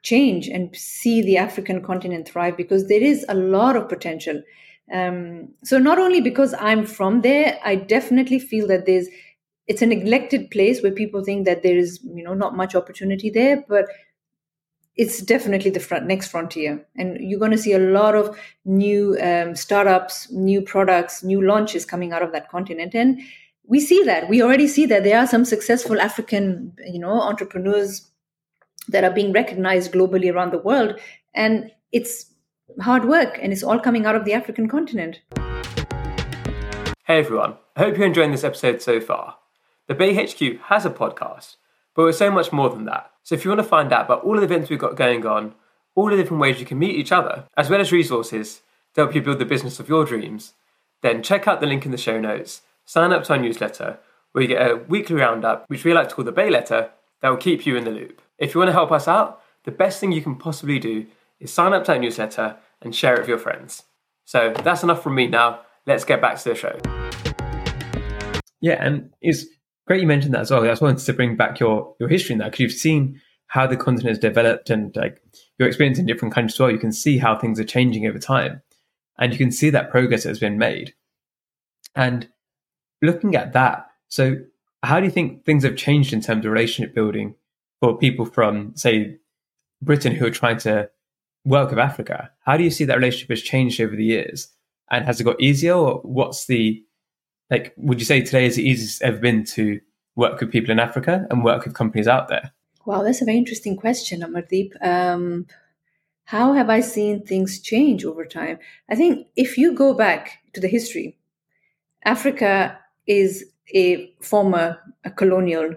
change 0.03 0.47
and 0.47 0.75
see 0.75 1.21
the 1.21 1.37
African 1.37 1.81
continent 1.81 2.27
thrive 2.27 2.57
because 2.57 2.87
there 2.87 3.01
is 3.01 3.25
a 3.29 3.33
lot 3.33 3.75
of 3.75 3.89
potential. 3.89 4.41
Um, 4.93 5.49
so 5.63 5.79
not 5.79 5.97
only 5.97 6.21
because 6.21 6.53
I'm 6.59 6.85
from 6.85 7.21
there, 7.21 7.57
I 7.63 7.75
definitely 7.75 8.39
feel 8.39 8.67
that 8.67 8.85
there's 8.85 9.07
it's 9.73 9.81
a 9.81 9.87
neglected 9.87 10.51
place 10.51 10.83
where 10.83 10.91
people 10.91 11.23
think 11.23 11.45
that 11.45 11.63
there 11.63 11.75
is 11.75 11.99
you 12.03 12.23
know 12.23 12.35
not 12.35 12.55
much 12.55 12.75
opportunity 12.75 13.31
there, 13.31 13.63
but 13.67 13.85
it's 14.95 15.21
definitely 15.21 15.71
the 15.71 15.79
front, 15.79 16.05
next 16.05 16.27
frontier, 16.27 16.85
and 16.95 17.17
you're 17.19 17.39
going 17.39 17.57
to 17.57 17.57
see 17.57 17.73
a 17.73 17.79
lot 17.79 18.15
of 18.15 18.37
new 18.65 19.17
um, 19.19 19.55
startups, 19.55 20.31
new 20.31 20.61
products, 20.61 21.23
new 21.23 21.41
launches 21.41 21.85
coming 21.85 22.13
out 22.13 22.21
of 22.21 22.31
that 22.31 22.49
continent, 22.49 22.93
and 22.93 23.19
we 23.65 23.79
see 23.79 24.03
that 24.03 24.29
we 24.29 24.43
already 24.43 24.67
see 24.67 24.85
that 24.85 25.03
there 25.03 25.17
are 25.17 25.25
some 25.25 25.43
successful 25.43 25.99
African 25.99 26.73
you 26.85 26.99
know 26.99 27.19
entrepreneurs 27.19 28.07
that 28.89 29.03
are 29.03 29.11
being 29.11 29.31
recognized 29.31 29.91
globally 29.91 30.31
around 30.31 30.51
the 30.51 30.59
world. 30.59 30.99
And 31.33 31.71
it's 31.91 32.31
hard 32.81 33.05
work 33.05 33.39
and 33.41 33.51
it's 33.51 33.63
all 33.63 33.79
coming 33.79 34.05
out 34.05 34.15
of 34.15 34.25
the 34.25 34.33
African 34.33 34.67
continent. 34.67 35.21
Hey 37.05 37.19
everyone, 37.19 37.55
I 37.75 37.79
hope 37.79 37.97
you're 37.97 38.05
enjoying 38.05 38.31
this 38.31 38.43
episode 38.43 38.81
so 38.81 38.99
far. 39.01 39.37
The 39.87 39.95
BAE 39.95 40.13
HQ 40.13 40.61
has 40.67 40.85
a 40.85 40.89
podcast, 40.89 41.57
but 41.93 42.03
we're 42.03 42.13
so 42.13 42.31
much 42.31 42.53
more 42.53 42.69
than 42.69 42.85
that. 42.85 43.11
So 43.21 43.35
if 43.35 43.43
you 43.43 43.51
want 43.51 43.59
to 43.59 43.67
find 43.67 43.91
out 43.91 44.05
about 44.05 44.23
all 44.23 44.37
the 44.37 44.43
events 44.43 44.69
we've 44.69 44.79
got 44.79 44.95
going 44.95 45.25
on, 45.25 45.55
all 45.93 46.09
the 46.09 46.15
different 46.15 46.39
ways 46.39 46.61
you 46.61 46.65
can 46.65 46.79
meet 46.79 46.95
each 46.95 47.11
other, 47.11 47.49
as 47.57 47.69
well 47.69 47.81
as 47.81 47.91
resources 47.91 48.61
to 48.93 49.01
help 49.01 49.13
you 49.13 49.21
build 49.21 49.39
the 49.39 49.45
business 49.45 49.81
of 49.81 49.89
your 49.89 50.05
dreams, 50.05 50.53
then 51.01 51.21
check 51.21 51.49
out 51.49 51.59
the 51.59 51.67
link 51.67 51.85
in 51.85 51.91
the 51.91 51.97
show 51.97 52.17
notes, 52.17 52.61
sign 52.85 53.11
up 53.11 53.25
to 53.25 53.33
our 53.33 53.39
newsletter, 53.39 53.99
where 54.31 54.43
you 54.43 54.47
get 54.47 54.71
a 54.71 54.77
weekly 54.77 55.17
roundup, 55.17 55.65
which 55.67 55.83
we 55.83 55.93
like 55.93 56.07
to 56.07 56.15
call 56.15 56.23
the 56.23 56.31
BAE 56.31 56.49
Letter, 56.49 56.91
that 57.21 57.27
will 57.27 57.35
keep 57.35 57.65
you 57.65 57.75
in 57.75 57.83
the 57.83 57.91
loop. 57.91 58.21
If 58.37 58.53
you 58.53 58.59
want 58.59 58.69
to 58.69 58.73
help 58.73 58.91
us 58.93 59.09
out, 59.09 59.41
the 59.65 59.71
best 59.71 59.99
thing 59.99 60.13
you 60.13 60.21
can 60.21 60.37
possibly 60.37 60.79
do 60.79 61.07
is 61.41 61.51
sign 61.51 61.73
up 61.73 61.83
to 61.85 61.91
our 61.91 61.99
newsletter 61.99 62.55
and 62.81 62.95
share 62.95 63.15
it 63.15 63.19
with 63.19 63.29
your 63.29 63.37
friends. 63.37 63.83
So 64.23 64.53
that's 64.63 64.83
enough 64.83 65.03
from 65.03 65.15
me 65.15 65.27
now. 65.27 65.59
Let's 65.85 66.05
get 66.05 66.21
back 66.21 66.37
to 66.37 66.49
the 66.49 66.55
show. 66.55 66.79
Yeah, 68.61 68.81
and 68.81 69.09
it's 69.21 69.45
great 69.87 70.01
you 70.01 70.07
mentioned 70.07 70.33
that 70.33 70.41
as 70.41 70.51
well. 70.51 70.63
I 70.63 70.67
just 70.67 70.81
wanted 70.81 71.05
to 71.05 71.13
bring 71.13 71.35
back 71.35 71.59
your, 71.59 71.95
your 71.99 72.09
history 72.09 72.33
in 72.33 72.39
that 72.39 72.51
because 72.51 72.59
you've 72.59 72.71
seen 72.71 73.21
how 73.47 73.67
the 73.67 73.77
continent 73.77 74.09
has 74.09 74.19
developed 74.19 74.69
and 74.69 74.95
like 74.95 75.21
your 75.59 75.67
experience 75.67 75.99
in 75.99 76.05
different 76.05 76.33
countries 76.33 76.55
as 76.55 76.59
well. 76.59 76.71
You 76.71 76.79
can 76.79 76.91
see 76.91 77.17
how 77.17 77.37
things 77.37 77.59
are 77.59 77.65
changing 77.65 78.07
over 78.07 78.19
time 78.19 78.61
and 79.19 79.31
you 79.31 79.37
can 79.37 79.51
see 79.51 79.69
that 79.69 79.91
progress 79.91 80.23
has 80.23 80.39
been 80.39 80.57
made. 80.57 80.93
And 81.95 82.29
looking 83.01 83.35
at 83.35 83.53
that, 83.53 83.87
so 84.07 84.37
how 84.81 84.99
do 84.99 85.05
you 85.05 85.11
think 85.11 85.45
things 85.45 85.63
have 85.63 85.75
changed 85.75 86.13
in 86.13 86.21
terms 86.21 86.45
of 86.45 86.51
relationship 86.51 86.95
building 86.95 87.35
for 87.79 87.97
people 87.97 88.25
from, 88.25 88.75
say, 88.75 89.17
Britain 89.81 90.15
who 90.15 90.25
are 90.25 90.31
trying 90.31 90.57
to 90.59 90.89
work 91.45 91.69
with 91.69 91.79
Africa? 91.79 92.31
How 92.45 92.57
do 92.57 92.63
you 92.63 92.71
see 92.71 92.85
that 92.85 92.97
relationship 92.97 93.29
has 93.29 93.41
changed 93.41 93.79
over 93.79 93.95
the 93.95 94.05
years? 94.05 94.47
And 94.89 95.05
has 95.05 95.19
it 95.19 95.23
got 95.23 95.41
easier, 95.41 95.73
or 95.73 96.01
what's 96.01 96.45
the 96.45 96.83
like? 97.53 97.73
Would 97.77 97.99
you 97.99 98.05
say 98.05 98.21
today 98.21 98.45
is 98.45 98.55
the 98.55 98.67
easiest 98.67 99.01
ever 99.01 99.17
been 99.17 99.43
to 99.45 99.79
work 100.15 100.39
with 100.39 100.51
people 100.51 100.71
in 100.71 100.79
Africa 100.79 101.25
and 101.29 101.43
work 101.43 101.65
with 101.65 101.73
companies 101.73 102.07
out 102.07 102.27
there? 102.27 102.51
Wow, 102.85 103.03
that's 103.03 103.21
a 103.21 103.25
very 103.25 103.37
interesting 103.37 103.77
question, 103.77 104.21
Amardeep. 104.21 104.71
Um, 104.85 105.45
how 106.25 106.53
have 106.53 106.69
I 106.69 106.79
seen 106.81 107.25
things 107.25 107.59
change 107.59 108.05
over 108.05 108.25
time? 108.25 108.59
I 108.89 108.95
think 108.95 109.27
if 109.35 109.57
you 109.57 109.73
go 109.73 109.93
back 109.93 110.39
to 110.53 110.59
the 110.59 110.67
history, 110.67 111.17
Africa 112.03 112.79
is 113.07 113.45
a 113.73 114.13
former 114.21 114.79
a 115.03 115.11
colonial 115.11 115.71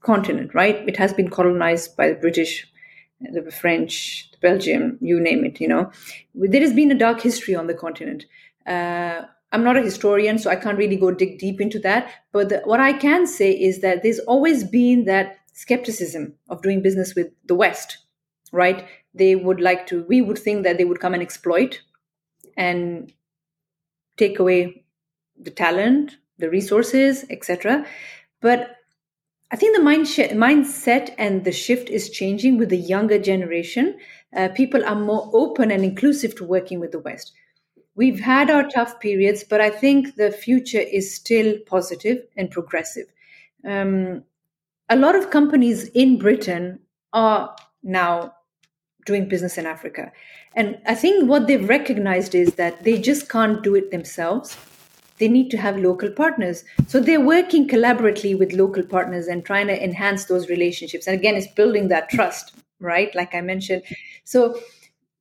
continent, 0.00 0.54
right? 0.54 0.76
It 0.88 0.96
has 0.96 1.12
been 1.12 1.28
colonized 1.28 1.96
by 1.96 2.08
the 2.08 2.14
British, 2.14 2.66
the 3.20 3.50
French, 3.50 4.30
the 4.32 4.38
Belgium, 4.38 4.98
you 5.00 5.20
name 5.20 5.44
it, 5.44 5.60
you 5.60 5.68
know. 5.68 5.90
There 6.34 6.60
has 6.60 6.72
been 6.72 6.90
a 6.90 6.98
dark 6.98 7.20
history 7.20 7.54
on 7.54 7.66
the 7.66 7.74
continent. 7.74 8.26
Uh, 8.66 9.22
I'm 9.54 9.62
not 9.62 9.76
a 9.76 9.82
historian, 9.82 10.38
so 10.38 10.50
I 10.50 10.56
can't 10.56 10.76
really 10.76 10.96
go 10.96 11.12
dig 11.12 11.38
deep 11.38 11.60
into 11.60 11.78
that. 11.80 12.10
But 12.32 12.48
the, 12.48 12.58
what 12.64 12.80
I 12.80 12.92
can 12.92 13.24
say 13.26 13.52
is 13.52 13.80
that 13.82 14.02
there's 14.02 14.18
always 14.18 14.64
been 14.64 15.04
that 15.04 15.38
skepticism 15.52 16.34
of 16.48 16.60
doing 16.60 16.82
business 16.82 17.14
with 17.14 17.28
the 17.44 17.54
West, 17.54 17.98
right? 18.50 18.84
They 19.14 19.36
would 19.36 19.60
like 19.60 19.86
to, 19.86 20.02
we 20.08 20.20
would 20.20 20.38
think 20.38 20.64
that 20.64 20.76
they 20.76 20.84
would 20.84 20.98
come 20.98 21.14
and 21.14 21.22
exploit 21.22 21.80
and 22.56 23.12
take 24.16 24.40
away 24.40 24.84
the 25.40 25.52
talent, 25.52 26.16
the 26.38 26.50
resources, 26.50 27.24
etc. 27.30 27.86
But 28.40 28.76
I 29.52 29.56
think 29.56 29.76
the 29.76 29.82
mind 29.84 30.08
sh- 30.08 30.34
mindset 30.34 31.14
and 31.16 31.44
the 31.44 31.52
shift 31.52 31.88
is 31.90 32.10
changing 32.10 32.58
with 32.58 32.70
the 32.70 32.76
younger 32.76 33.20
generation. 33.20 33.98
Uh, 34.34 34.48
people 34.48 34.84
are 34.84 34.96
more 34.96 35.30
open 35.32 35.70
and 35.70 35.84
inclusive 35.84 36.34
to 36.36 36.44
working 36.44 36.80
with 36.80 36.90
the 36.90 36.98
West. 36.98 37.32
We've 37.96 38.20
had 38.20 38.50
our 38.50 38.68
tough 38.68 39.00
periods, 39.00 39.44
but 39.44 39.60
I 39.60 39.70
think 39.70 40.16
the 40.16 40.32
future 40.32 40.80
is 40.80 41.14
still 41.14 41.58
positive 41.66 42.26
and 42.36 42.50
progressive. 42.50 43.06
Um, 43.64 44.24
a 44.88 44.96
lot 44.96 45.14
of 45.14 45.30
companies 45.30 45.88
in 45.88 46.18
Britain 46.18 46.80
are 47.12 47.54
now 47.82 48.34
doing 49.06 49.28
business 49.28 49.58
in 49.58 49.66
Africa. 49.66 50.12
And 50.54 50.78
I 50.86 50.94
think 50.94 51.28
what 51.28 51.46
they've 51.46 51.68
recognized 51.68 52.34
is 52.34 52.54
that 52.54 52.84
they 52.84 52.98
just 52.98 53.28
can't 53.28 53.62
do 53.62 53.74
it 53.74 53.90
themselves 53.90 54.56
they 55.18 55.28
need 55.28 55.50
to 55.50 55.56
have 55.56 55.78
local 55.78 56.10
partners. 56.10 56.64
So 56.86 57.00
they're 57.00 57.20
working 57.20 57.68
collaboratively 57.68 58.38
with 58.38 58.52
local 58.52 58.82
partners 58.82 59.26
and 59.26 59.44
trying 59.44 59.68
to 59.68 59.82
enhance 59.82 60.24
those 60.24 60.48
relationships. 60.48 61.06
And 61.06 61.16
again, 61.16 61.36
it's 61.36 61.46
building 61.46 61.88
that 61.88 62.08
trust, 62.08 62.54
right? 62.80 63.14
Like 63.14 63.34
I 63.34 63.40
mentioned. 63.40 63.82
So 64.24 64.58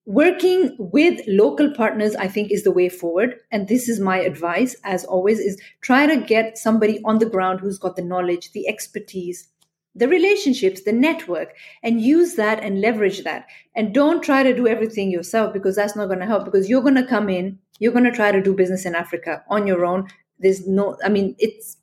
working 0.06 0.76
with 0.78 1.22
local 1.28 1.72
partners 1.74 2.14
i 2.18 2.28
think 2.28 2.52
is 2.52 2.64
the 2.64 2.72
way 2.72 2.90
forward 2.90 3.36
and 3.52 3.70
this 3.70 3.88
is 3.88 4.02
my 4.02 4.18
advice 4.18 4.76
as 4.84 5.06
always 5.06 5.40
is 5.40 5.62
try 5.80 6.06
to 6.06 6.18
get 6.18 6.58
somebody 6.58 7.00
on 7.06 7.20
the 7.20 7.30
ground 7.30 7.62
who's 7.62 7.78
got 7.78 7.96
the 7.96 8.02
knowledge 8.02 8.52
the 8.52 8.68
expertise 8.68 9.48
the 9.96 10.08
relationships, 10.08 10.84
the 10.84 10.92
network, 10.92 11.56
and 11.84 12.02
use 12.02 12.36
that 12.36 12.64
and 12.64 12.82
leverage 12.82 13.24
that. 13.24 13.46
And 13.76 13.94
don't 13.94 14.24
try 14.24 14.44
to 14.44 14.56
do 14.56 14.68
everything 14.68 15.12
yourself 15.12 15.54
because 15.54 15.76
that's 15.76 15.96
not 15.96 16.08
going 16.08 16.20
to 16.20 16.26
help 16.26 16.46
because 16.46 16.70
you're 16.70 16.82
going 16.82 16.96
to 16.96 17.06
come 17.06 17.30
in, 17.30 17.60
you're 17.80 17.92
going 17.92 18.06
to 18.06 18.12
try 18.12 18.32
to 18.32 18.42
do 18.42 18.56
business 18.56 18.86
in 18.86 18.96
Africa 18.96 19.44
on 19.50 19.68
your 19.68 19.86
own. 19.86 20.08
There's 20.40 20.68
no, 20.68 20.98
I 21.04 21.10
mean, 21.10 21.36
it's, 21.38 21.78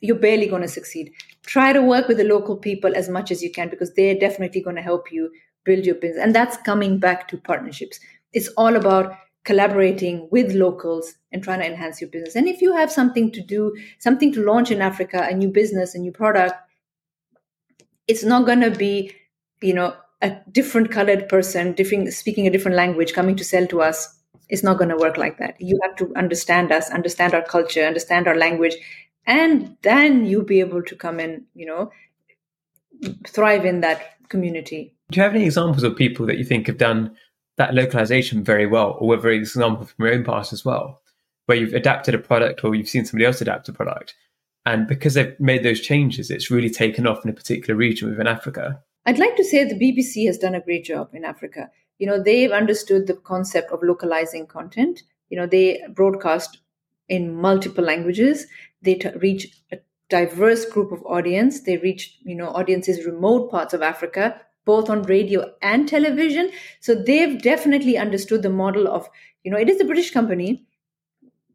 you're 0.00 0.16
barely 0.16 0.46
going 0.46 0.62
to 0.62 0.68
succeed. 0.68 1.12
Try 1.44 1.72
to 1.72 1.82
work 1.82 2.06
with 2.06 2.18
the 2.18 2.24
local 2.24 2.56
people 2.56 2.94
as 2.94 3.08
much 3.08 3.30
as 3.30 3.42
you 3.42 3.50
can 3.50 3.68
because 3.68 3.92
they're 3.94 4.18
definitely 4.18 4.60
going 4.60 4.76
to 4.76 4.82
help 4.82 5.10
you 5.10 5.30
build 5.66 5.84
your 5.84 5.96
business. 5.96 6.24
And 6.24 6.34
that's 6.34 6.56
coming 6.58 6.98
back 6.98 7.28
to 7.28 7.36
partnerships. 7.36 8.00
It's 8.32 8.48
all 8.56 8.76
about 8.76 9.14
collaborating 9.44 10.28
with 10.30 10.54
locals 10.54 11.14
and 11.32 11.42
trying 11.42 11.60
to 11.60 11.66
enhance 11.66 12.00
your 12.00 12.10
business. 12.10 12.34
And 12.34 12.48
if 12.48 12.62
you 12.62 12.74
have 12.74 12.90
something 12.90 13.30
to 13.32 13.42
do, 13.42 13.76
something 13.98 14.32
to 14.32 14.44
launch 14.44 14.70
in 14.70 14.80
Africa, 14.80 15.26
a 15.28 15.34
new 15.34 15.48
business, 15.48 15.94
a 15.94 15.98
new 15.98 16.12
product, 16.12 16.54
it's 18.08 18.24
not 18.24 18.46
going 18.46 18.60
to 18.60 18.70
be 18.70 19.14
you 19.62 19.74
know 19.74 19.94
a 20.22 20.36
different 20.50 20.90
colored 20.90 21.28
person 21.28 21.72
different 21.72 22.12
speaking 22.12 22.46
a 22.46 22.50
different 22.50 22.76
language 22.76 23.12
coming 23.12 23.36
to 23.36 23.44
sell 23.44 23.66
to 23.66 23.80
us 23.80 24.18
it's 24.48 24.62
not 24.62 24.78
going 24.78 24.88
to 24.88 24.96
work 24.96 25.16
like 25.16 25.38
that 25.38 25.54
you 25.60 25.78
have 25.82 25.96
to 25.96 26.12
understand 26.16 26.72
us 26.72 26.90
understand 26.90 27.34
our 27.34 27.42
culture 27.42 27.84
understand 27.84 28.28
our 28.28 28.36
language 28.36 28.76
and 29.26 29.76
then 29.82 30.24
you'll 30.24 30.44
be 30.44 30.60
able 30.60 30.82
to 30.82 30.94
come 30.94 31.18
and 31.18 31.44
you 31.54 31.66
know 31.66 31.90
thrive 33.26 33.64
in 33.64 33.80
that 33.80 34.14
community 34.28 34.95
do 35.10 35.18
you 35.18 35.22
have 35.22 35.34
any 35.34 35.44
examples 35.44 35.82
of 35.82 35.96
people 35.96 36.26
that 36.26 36.38
you 36.38 36.44
think 36.44 36.66
have 36.66 36.78
done 36.78 37.16
that 37.56 37.74
localization 37.74 38.44
very 38.44 38.66
well 38.66 38.96
or 39.00 39.08
whether 39.08 39.30
it's 39.30 39.54
example 39.54 39.86
from 39.86 40.04
your 40.04 40.14
own 40.14 40.24
past 40.24 40.52
as 40.52 40.64
well 40.64 41.00
where 41.46 41.56
you've 41.56 41.74
adapted 41.74 42.14
a 42.14 42.18
product 42.18 42.62
or 42.62 42.74
you've 42.74 42.88
seen 42.88 43.04
somebody 43.04 43.24
else 43.24 43.40
adapt 43.40 43.68
a 43.68 43.72
product. 43.72 44.14
And 44.66 44.86
because 44.86 45.14
they've 45.14 45.38
made 45.40 45.62
those 45.62 45.80
changes, 45.80 46.30
it's 46.30 46.50
really 46.50 46.70
taken 46.70 47.06
off 47.06 47.24
in 47.24 47.30
a 47.30 47.34
particular 47.34 47.76
region 47.76 48.10
within 48.10 48.26
Africa. 48.26 48.82
I'd 49.06 49.20
like 49.20 49.36
to 49.36 49.44
say 49.44 49.64
the 49.64 49.74
BBC 49.74 50.26
has 50.26 50.38
done 50.38 50.56
a 50.56 50.60
great 50.60 50.84
job 50.84 51.10
in 51.14 51.24
Africa. 51.24 51.70
You 51.98 52.08
know, 52.08 52.20
they've 52.20 52.50
understood 52.50 53.06
the 53.06 53.14
concept 53.14 53.70
of 53.70 53.80
localizing 53.82 54.46
content. 54.48 55.04
You 55.30 55.38
know, 55.38 55.46
they 55.46 55.82
broadcast 55.94 56.58
in 57.08 57.32
multiple 57.32 57.84
languages. 57.84 58.46
They 58.82 58.96
t- 58.96 59.10
reach 59.20 59.46
a 59.70 59.78
diverse 60.10 60.64
group 60.64 60.90
of 60.90 61.02
audience. 61.04 61.60
They 61.60 61.76
reach, 61.76 62.18
you 62.24 62.34
know, 62.34 62.48
audiences 62.48 63.06
remote 63.06 63.52
parts 63.52 63.72
of 63.72 63.82
Africa, 63.82 64.40
both 64.66 64.90
on 64.90 65.02
radio 65.04 65.50
and 65.62 65.88
television. 65.88 66.50
So 66.80 66.94
they've 66.94 67.40
definitely 67.40 67.96
understood 67.96 68.42
the 68.42 68.50
model 68.50 68.88
of, 68.88 69.08
you 69.44 69.50
know, 69.50 69.58
it 69.58 69.70
is 69.70 69.80
a 69.80 69.86
British 69.86 70.10
company, 70.10 70.66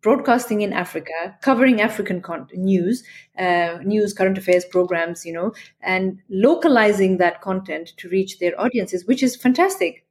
broadcasting 0.01 0.61
in 0.61 0.73
Africa, 0.73 1.37
covering 1.41 1.79
African 1.81 2.21
con- 2.21 2.47
news, 2.53 3.03
uh, 3.37 3.77
news, 3.83 4.13
current 4.13 4.37
affairs 4.37 4.65
programs, 4.65 5.25
you 5.25 5.33
know, 5.33 5.53
and 5.81 6.19
localizing 6.29 7.17
that 7.17 7.41
content 7.41 7.93
to 7.97 8.09
reach 8.09 8.39
their 8.39 8.59
audiences, 8.59 9.05
which 9.05 9.21
is 9.21 9.35
fantastic. 9.35 10.05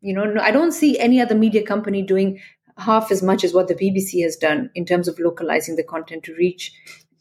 You 0.00 0.14
know, 0.14 0.24
no, 0.24 0.40
I 0.42 0.50
don't 0.50 0.72
see 0.72 0.98
any 0.98 1.20
other 1.20 1.34
media 1.34 1.62
company 1.62 2.02
doing 2.02 2.40
half 2.78 3.10
as 3.12 3.22
much 3.22 3.44
as 3.44 3.54
what 3.54 3.68
the 3.68 3.74
BBC 3.74 4.22
has 4.22 4.36
done 4.36 4.70
in 4.74 4.84
terms 4.84 5.08
of 5.08 5.18
localizing 5.18 5.76
the 5.76 5.84
content 5.84 6.24
to 6.24 6.34
reach, 6.34 6.72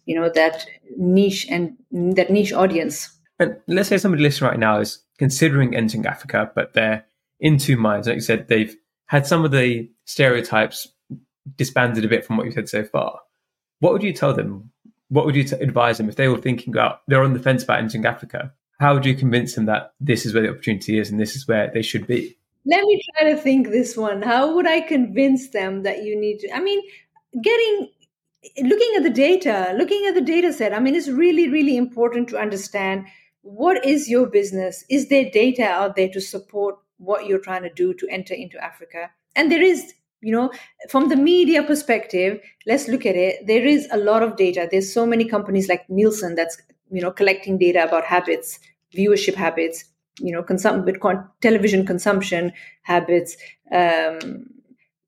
you 0.05 0.19
know, 0.19 0.29
that 0.33 0.65
niche 0.97 1.47
and 1.49 1.77
that 1.91 2.29
niche 2.31 2.53
audience. 2.53 3.09
And 3.39 3.57
let's 3.67 3.89
say 3.89 3.97
somebody 3.97 4.23
listening 4.23 4.49
right 4.49 4.59
now 4.59 4.79
is 4.79 5.03
considering 5.17 5.75
entering 5.75 6.05
Africa, 6.05 6.51
but 6.55 6.73
they're 6.73 7.05
in 7.39 7.57
two 7.57 7.77
minds. 7.77 8.07
Like 8.07 8.15
you 8.15 8.21
said, 8.21 8.47
they've 8.47 8.75
had 9.07 9.27
some 9.27 9.43
of 9.45 9.51
the 9.51 9.89
stereotypes 10.05 10.87
disbanded 11.57 12.05
a 12.05 12.07
bit 12.07 12.25
from 12.25 12.37
what 12.37 12.45
you've 12.45 12.55
said 12.55 12.69
so 12.69 12.83
far. 12.83 13.19
What 13.79 13.93
would 13.93 14.03
you 14.03 14.13
tell 14.13 14.33
them? 14.33 14.71
What 15.09 15.25
would 15.25 15.35
you 15.35 15.43
t- 15.43 15.57
advise 15.57 15.97
them 15.97 16.09
if 16.09 16.15
they 16.15 16.27
were 16.27 16.37
thinking 16.37 16.73
about 16.73 17.01
they're 17.07 17.23
on 17.23 17.33
the 17.33 17.39
fence 17.39 17.63
about 17.63 17.79
entering 17.79 18.05
Africa? 18.05 18.53
How 18.79 18.93
would 18.93 19.05
you 19.05 19.15
convince 19.15 19.55
them 19.55 19.65
that 19.65 19.93
this 19.99 20.25
is 20.25 20.33
where 20.33 20.43
the 20.43 20.49
opportunity 20.49 20.97
is 20.97 21.09
and 21.09 21.19
this 21.19 21.35
is 21.35 21.47
where 21.47 21.71
they 21.73 21.81
should 21.81 22.07
be? 22.07 22.37
Let 22.65 22.83
me 22.83 23.01
try 23.13 23.31
to 23.31 23.37
think 23.37 23.67
this 23.67 23.95
one. 23.95 24.21
How 24.21 24.55
would 24.55 24.67
I 24.67 24.81
convince 24.81 25.49
them 25.49 25.83
that 25.83 26.03
you 26.03 26.19
need 26.19 26.39
to? 26.39 26.55
I 26.55 26.59
mean, 26.59 26.81
getting 27.41 27.89
looking 28.61 28.93
at 28.97 29.03
the 29.03 29.09
data, 29.09 29.73
looking 29.77 30.05
at 30.07 30.15
the 30.15 30.21
data 30.21 30.51
set. 30.53 30.73
I 30.73 30.79
mean, 30.79 30.95
it's 30.95 31.07
really, 31.07 31.49
really 31.49 31.77
important 31.77 32.29
to 32.29 32.37
understand 32.37 33.05
what 33.45 33.85
is 33.85 34.09
your 34.09 34.25
business. 34.25 34.83
Is 34.89 35.07
there 35.09 35.29
data 35.29 35.63
out 35.63 35.95
there 35.95 36.09
to 36.09 36.19
support 36.19 36.77
what 36.97 37.27
you're 37.27 37.39
trying 37.39 37.61
to 37.61 37.69
do 37.69 37.93
to 37.93 38.07
enter 38.09 38.33
into 38.33 38.61
Africa? 38.63 39.11
And 39.35 39.51
there 39.51 39.61
is 39.61 39.93
you 40.21 40.31
know 40.31 40.49
from 40.89 41.09
the 41.09 41.15
media 41.15 41.61
perspective 41.61 42.39
let's 42.65 42.87
look 42.87 43.05
at 43.05 43.15
it 43.15 43.45
there 43.45 43.65
is 43.65 43.87
a 43.91 43.97
lot 43.97 44.23
of 44.23 44.37
data 44.37 44.67
there's 44.71 44.91
so 44.91 45.05
many 45.05 45.25
companies 45.25 45.67
like 45.67 45.87
nielsen 45.89 46.35
that's 46.35 46.57
you 46.89 47.01
know 47.01 47.11
collecting 47.11 47.57
data 47.57 47.83
about 47.83 48.05
habits 48.05 48.57
viewership 48.97 49.35
habits 49.35 49.83
you 50.19 50.31
know 50.31 50.41
consum- 50.41 51.29
television 51.41 51.85
consumption 51.85 52.51
habits 52.83 53.35
um, 53.73 54.47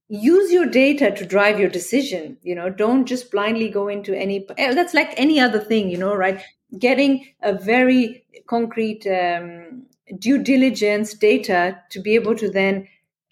use 0.09 0.51
your 0.51 0.65
data 0.65 1.09
to 1.11 1.25
drive 1.25 1.59
your 1.59 1.69
decision 1.69 2.37
you 2.43 2.53
know 2.53 2.69
don't 2.69 3.05
just 3.05 3.31
blindly 3.31 3.69
go 3.69 3.87
into 3.87 4.13
any 4.13 4.45
eh, 4.57 4.73
that's 4.73 4.93
like 4.93 5.13
any 5.17 5.39
other 5.39 5.59
thing 5.59 5.89
you 5.89 5.97
know 5.97 6.13
right 6.13 6.43
getting 6.79 7.25
a 7.41 7.53
very 7.53 8.25
concrete 8.47 9.05
um, 9.07 9.83
due 10.19 10.41
diligence 10.41 11.13
data 11.13 11.79
to 11.89 11.99
be 11.99 12.15
able 12.15 12.35
to 12.35 12.49
then 12.49 12.87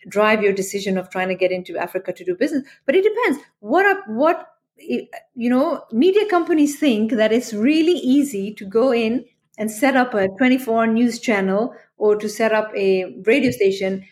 drive 0.07 0.43
your 0.43 0.53
decision 0.53 0.97
of 0.97 1.09
trying 1.09 1.29
to 1.29 1.35
get 1.35 1.51
into 1.51 1.77
Africa 1.77 2.13
to 2.13 2.23
do 2.23 2.35
business. 2.35 2.63
But 2.85 2.95
it 2.95 3.03
depends. 3.03 3.43
What 3.59 3.85
up? 3.85 4.07
What 4.07 4.47
you 4.77 5.49
know? 5.49 5.83
Media 5.91 6.25
companies 6.29 6.79
think 6.79 7.11
that 7.11 7.31
it's 7.31 7.53
really 7.53 7.93
easy 7.93 8.53
to 8.55 8.65
go 8.65 8.93
in 8.93 9.25
and 9.57 9.71
set 9.71 9.95
up 9.95 10.13
a 10.13 10.27
24 10.27 10.87
news 10.87 11.19
channel 11.19 11.73
or 11.97 12.15
to 12.17 12.27
set 12.27 12.51
up 12.51 12.71
a 12.75 13.15
radio 13.25 13.51
station 13.51 14.05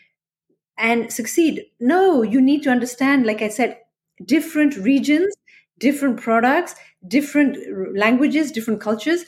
and 0.78 1.12
succeed. 1.12 1.64
No, 1.80 2.22
you 2.22 2.40
need 2.40 2.62
to 2.64 2.70
understand. 2.70 3.26
Like 3.26 3.42
I 3.42 3.48
said, 3.48 3.78
different 4.24 4.76
regions, 4.76 5.34
different 5.78 6.20
products, 6.20 6.74
different 7.06 7.58
languages, 7.96 8.52
different 8.52 8.80
cultures 8.80 9.24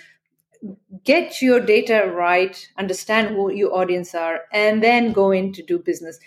get 1.05 1.43
your 1.43 1.61
data 1.61 2.11
right, 2.13 2.67
understand 2.79 3.29
who 3.29 3.53
your 3.53 3.73
audience 3.73 4.15
are, 4.15 4.41
and 4.53 4.83
then 4.83 5.13
go 5.13 5.31
in 5.31 5.53
to 5.53 5.63
do 5.63 5.79
business 5.79 6.19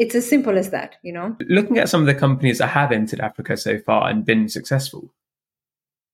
it's 0.00 0.14
as 0.14 0.26
simple 0.26 0.56
as 0.56 0.70
that, 0.70 0.96
you 1.02 1.12
know. 1.12 1.36
Looking 1.46 1.76
at 1.76 1.90
some 1.90 2.00
of 2.00 2.06
the 2.06 2.14
companies 2.14 2.56
that 2.56 2.68
have 2.68 2.90
entered 2.90 3.20
Africa 3.20 3.54
so 3.58 3.78
far 3.78 4.08
and 4.08 4.24
been 4.24 4.48
successful, 4.48 5.12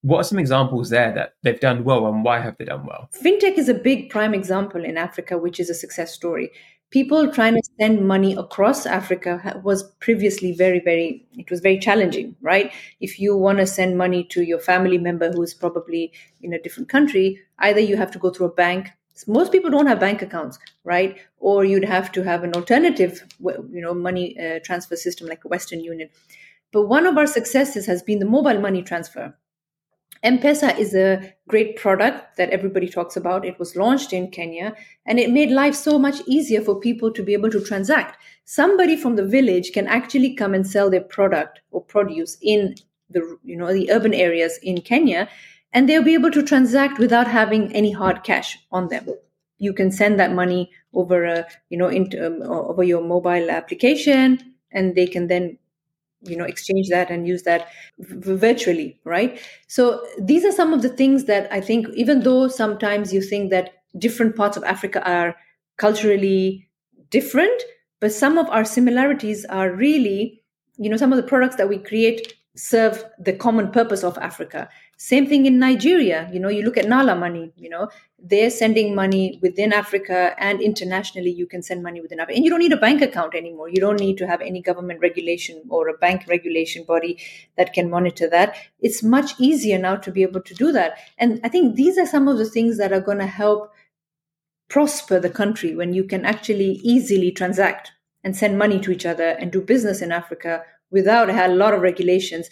what 0.03 0.19
are 0.19 0.25
some 0.25 0.41
examples 0.41 0.91
there 0.91 1.15
that 1.15 1.35
they've 1.45 1.61
done 1.61 1.85
well 1.85 2.09
and 2.09 2.25
why 2.25 2.41
have 2.41 2.57
they 2.59 2.65
done 2.65 2.85
well? 2.85 3.09
Fintech 3.23 3.57
is 3.57 3.69
a 3.69 3.75
big 3.75 4.11
prime 4.11 4.35
example 4.35 4.85
in 4.85 4.97
Africa, 4.97 5.39
which 5.39 5.61
is 5.61 5.71
a 5.71 5.75
success 5.75 6.13
story. 6.13 6.51
People 6.91 7.31
trying 7.33 7.55
to 7.55 7.63
send 7.81 8.07
money 8.07 8.35
across 8.35 8.87
Africa 8.87 9.61
was 9.65 9.83
previously 10.01 10.53
very, 10.53 10.81
very, 10.81 11.27
it 11.33 11.51
was 11.51 11.61
very 11.61 11.79
challenging, 11.79 12.37
right? 12.41 12.73
If 13.01 13.19
you 13.19 13.37
want 13.37 13.59
to 13.59 13.67
send 13.67 13.99
money 13.99 14.25
to 14.31 14.43
your 14.43 14.61
family 14.61 14.97
member 14.99 15.31
who 15.33 15.43
is 15.43 15.53
probably 15.53 16.13
in 16.43 16.53
a 16.53 16.61
different 16.61 16.89
country, 16.89 17.41
either 17.59 17.81
you 17.81 17.97
have 17.97 18.11
to 18.13 18.19
go 18.19 18.31
through 18.31 18.47
a 18.47 18.55
bank 18.55 18.93
most 19.27 19.51
people 19.51 19.71
don't 19.71 19.87
have 19.87 19.99
bank 19.99 20.21
accounts 20.21 20.59
right? 20.85 21.17
Or 21.39 21.65
you'd 21.65 21.85
have 21.85 22.13
to 22.13 22.23
have 22.23 22.45
an 22.45 22.53
alternative 22.53 23.25
you 23.41 23.81
know 23.81 23.95
money 23.95 24.39
uh, 24.39 24.61
transfer 24.63 24.97
system 24.97 25.27
like 25.27 25.45
a 25.45 25.49
western 25.49 25.81
union. 25.81 26.11
But 26.73 26.89
one 26.89 27.07
of 27.07 27.17
our 27.17 27.27
successes 27.27 27.87
has 27.87 28.03
been 28.03 28.19
the 28.19 28.27
mobile 28.27 28.61
money 28.61 28.83
transfer 28.83 29.35
M-Pesa 30.23 30.79
is 30.79 30.95
a 30.95 31.35
great 31.49 31.77
product 31.77 32.37
that 32.37 32.51
everybody 32.51 32.89
talks 32.89 33.17
about. 33.17 33.45
It 33.45 33.59
was 33.59 33.77
launched 33.77 34.13
in 34.13 34.31
Kenya 34.31 34.75
and 35.07 35.19
it 35.19 35.31
made 35.31 35.51
life 35.51 35.75
so 35.75 35.99
much 35.99 36.21
easier 36.27 36.61
for 36.61 36.81
people 36.81 37.13
to 37.13 37.23
be 37.23 37.33
able 37.33 37.51
to 37.51 37.63
transact. 37.63 38.19
Somebody 38.45 38.97
from 38.97 39.17
the 39.17 39.27
village 39.27 39.73
can 39.73 39.87
actually 39.87 40.35
come 40.35 40.55
and 40.55 40.67
sell 40.67 40.91
their 40.91 41.01
product 41.01 41.61
or 41.71 41.83
produce 41.83 42.37
in 42.41 42.75
the 43.11 43.39
you 43.45 43.57
know 43.57 43.73
the 43.73 43.91
urban 43.93 44.15
areas 44.15 44.59
in 44.63 44.81
Kenya 44.81 45.29
and 45.73 45.89
they'll 45.89 46.03
be 46.03 46.15
able 46.15 46.33
to 46.33 46.43
transact 46.43 46.99
without 46.99 47.29
having 47.29 47.73
any 47.73 47.93
hard 47.93 48.25
cash 48.25 48.59
on 48.73 48.89
them 48.89 49.07
you 49.59 49.73
can 49.73 49.91
send 49.91 50.19
that 50.21 50.33
money 50.33 50.71
over 50.93 51.25
a 51.25 51.47
you 51.71 51.79
know 51.79 51.89
into, 51.89 52.27
um, 52.27 52.43
over 52.43 52.83
your 52.83 53.03
mobile 53.03 53.51
application 53.51 54.39
and 54.73 54.95
they 54.95 55.07
can 55.07 55.27
then 55.29 55.59
you 56.27 56.37
know 56.37 56.45
exchange 56.45 56.89
that 56.89 57.11
and 57.11 57.27
use 57.27 57.43
that 57.43 57.69
virtually 57.99 58.99
right? 59.05 59.41
So 59.69 60.05
these 60.19 60.45
are 60.45 60.53
some 60.53 60.73
of 60.73 60.83
the 60.83 60.89
things 60.89 61.25
that 61.25 61.53
i 61.53 61.61
think 61.61 61.89
even 61.95 62.23
though 62.23 62.49
sometimes 62.49 63.13
you 63.13 63.21
think 63.21 63.51
that 63.51 63.75
different 63.99 64.37
parts 64.37 64.57
of 64.57 64.65
africa 64.65 65.03
are 65.09 65.35
culturally 65.79 66.69
different 67.11 67.63
but 68.01 68.13
some 68.13 68.39
of 68.39 68.49
our 68.51 68.65
similarities 68.65 69.45
are 69.47 69.71
really 69.71 70.43
you 70.77 70.91
know 70.91 70.97
some 70.97 71.13
of 71.13 71.17
the 71.17 71.23
products 71.23 71.57
that 71.57 71.69
we 71.69 71.79
create 71.79 72.35
serve 72.57 73.05
the 73.19 73.33
common 73.33 73.71
purpose 73.71 74.03
of 74.03 74.17
Africa. 74.19 74.69
Same 74.97 75.27
thing 75.27 75.45
in 75.45 75.59
Nigeria. 75.59 76.29
You 76.33 76.41
know, 76.41 76.49
you 76.49 76.63
look 76.63 76.79
at 76.79 76.89
Nala 76.89 77.15
money, 77.15 77.53
you 77.57 77.69
know, 77.69 77.89
they're 78.19 78.51
sending 78.51 78.95
money 78.95 79.39
within 79.43 79.73
Africa 79.73 80.35
and 80.39 80.61
internationally 80.63 81.31
you 81.31 81.47
can 81.47 81.63
send 81.63 81.83
money 81.83 82.01
within 82.01 82.19
Africa. 82.19 82.37
And 82.37 82.45
you 82.45 82.51
don't 82.51 82.61
need 82.61 82.73
a 82.73 82.79
bank 82.79 83.03
account 83.03 83.35
anymore. 83.35 83.69
You 83.69 83.77
don't 83.77 84.01
need 84.01 84.17
to 84.19 84.27
have 84.27 84.41
any 84.41 84.63
government 84.63 85.01
regulation 85.01 85.63
or 85.69 85.89
a 85.89 85.99
bank 85.99 86.25
regulation 86.29 86.85
body 86.85 87.19
that 87.59 87.75
can 87.75 87.91
monitor 87.91 88.29
that. 88.31 88.57
It's 88.81 89.03
much 89.03 89.39
easier 89.39 89.79
now 89.79 89.97
to 89.97 90.11
be 90.11 90.23
able 90.23 90.41
to 90.41 90.55
do 90.55 90.73
that. 90.73 90.97
And 91.19 91.41
I 91.45 91.49
think 91.49 91.77
these 91.77 91.99
are 91.99 92.07
some 92.07 92.27
of 92.27 92.39
the 92.39 92.49
things 92.49 92.79
that 92.79 92.93
are 92.93 93.01
going 93.01 93.19
to 93.19 93.27
help 93.27 93.71
prosper 94.69 95.21
the 95.21 95.31
country 95.31 95.77
when 95.77 95.93
you 95.93 96.05
can 96.05 96.25
actually 96.25 96.81
easily 96.83 97.31
transact 97.31 97.93
and 98.25 98.35
send 98.35 98.59
money 98.59 98.81
to 98.81 98.91
each 98.91 99.07
other 99.07 99.29
and 99.29 99.53
do 99.53 99.61
business 99.61 100.03
in 100.03 100.11
Africa 100.11 100.65
without 100.91 101.31
a 101.31 101.49
lot 101.49 101.75
of 101.75 101.81
regulations, 101.81 102.49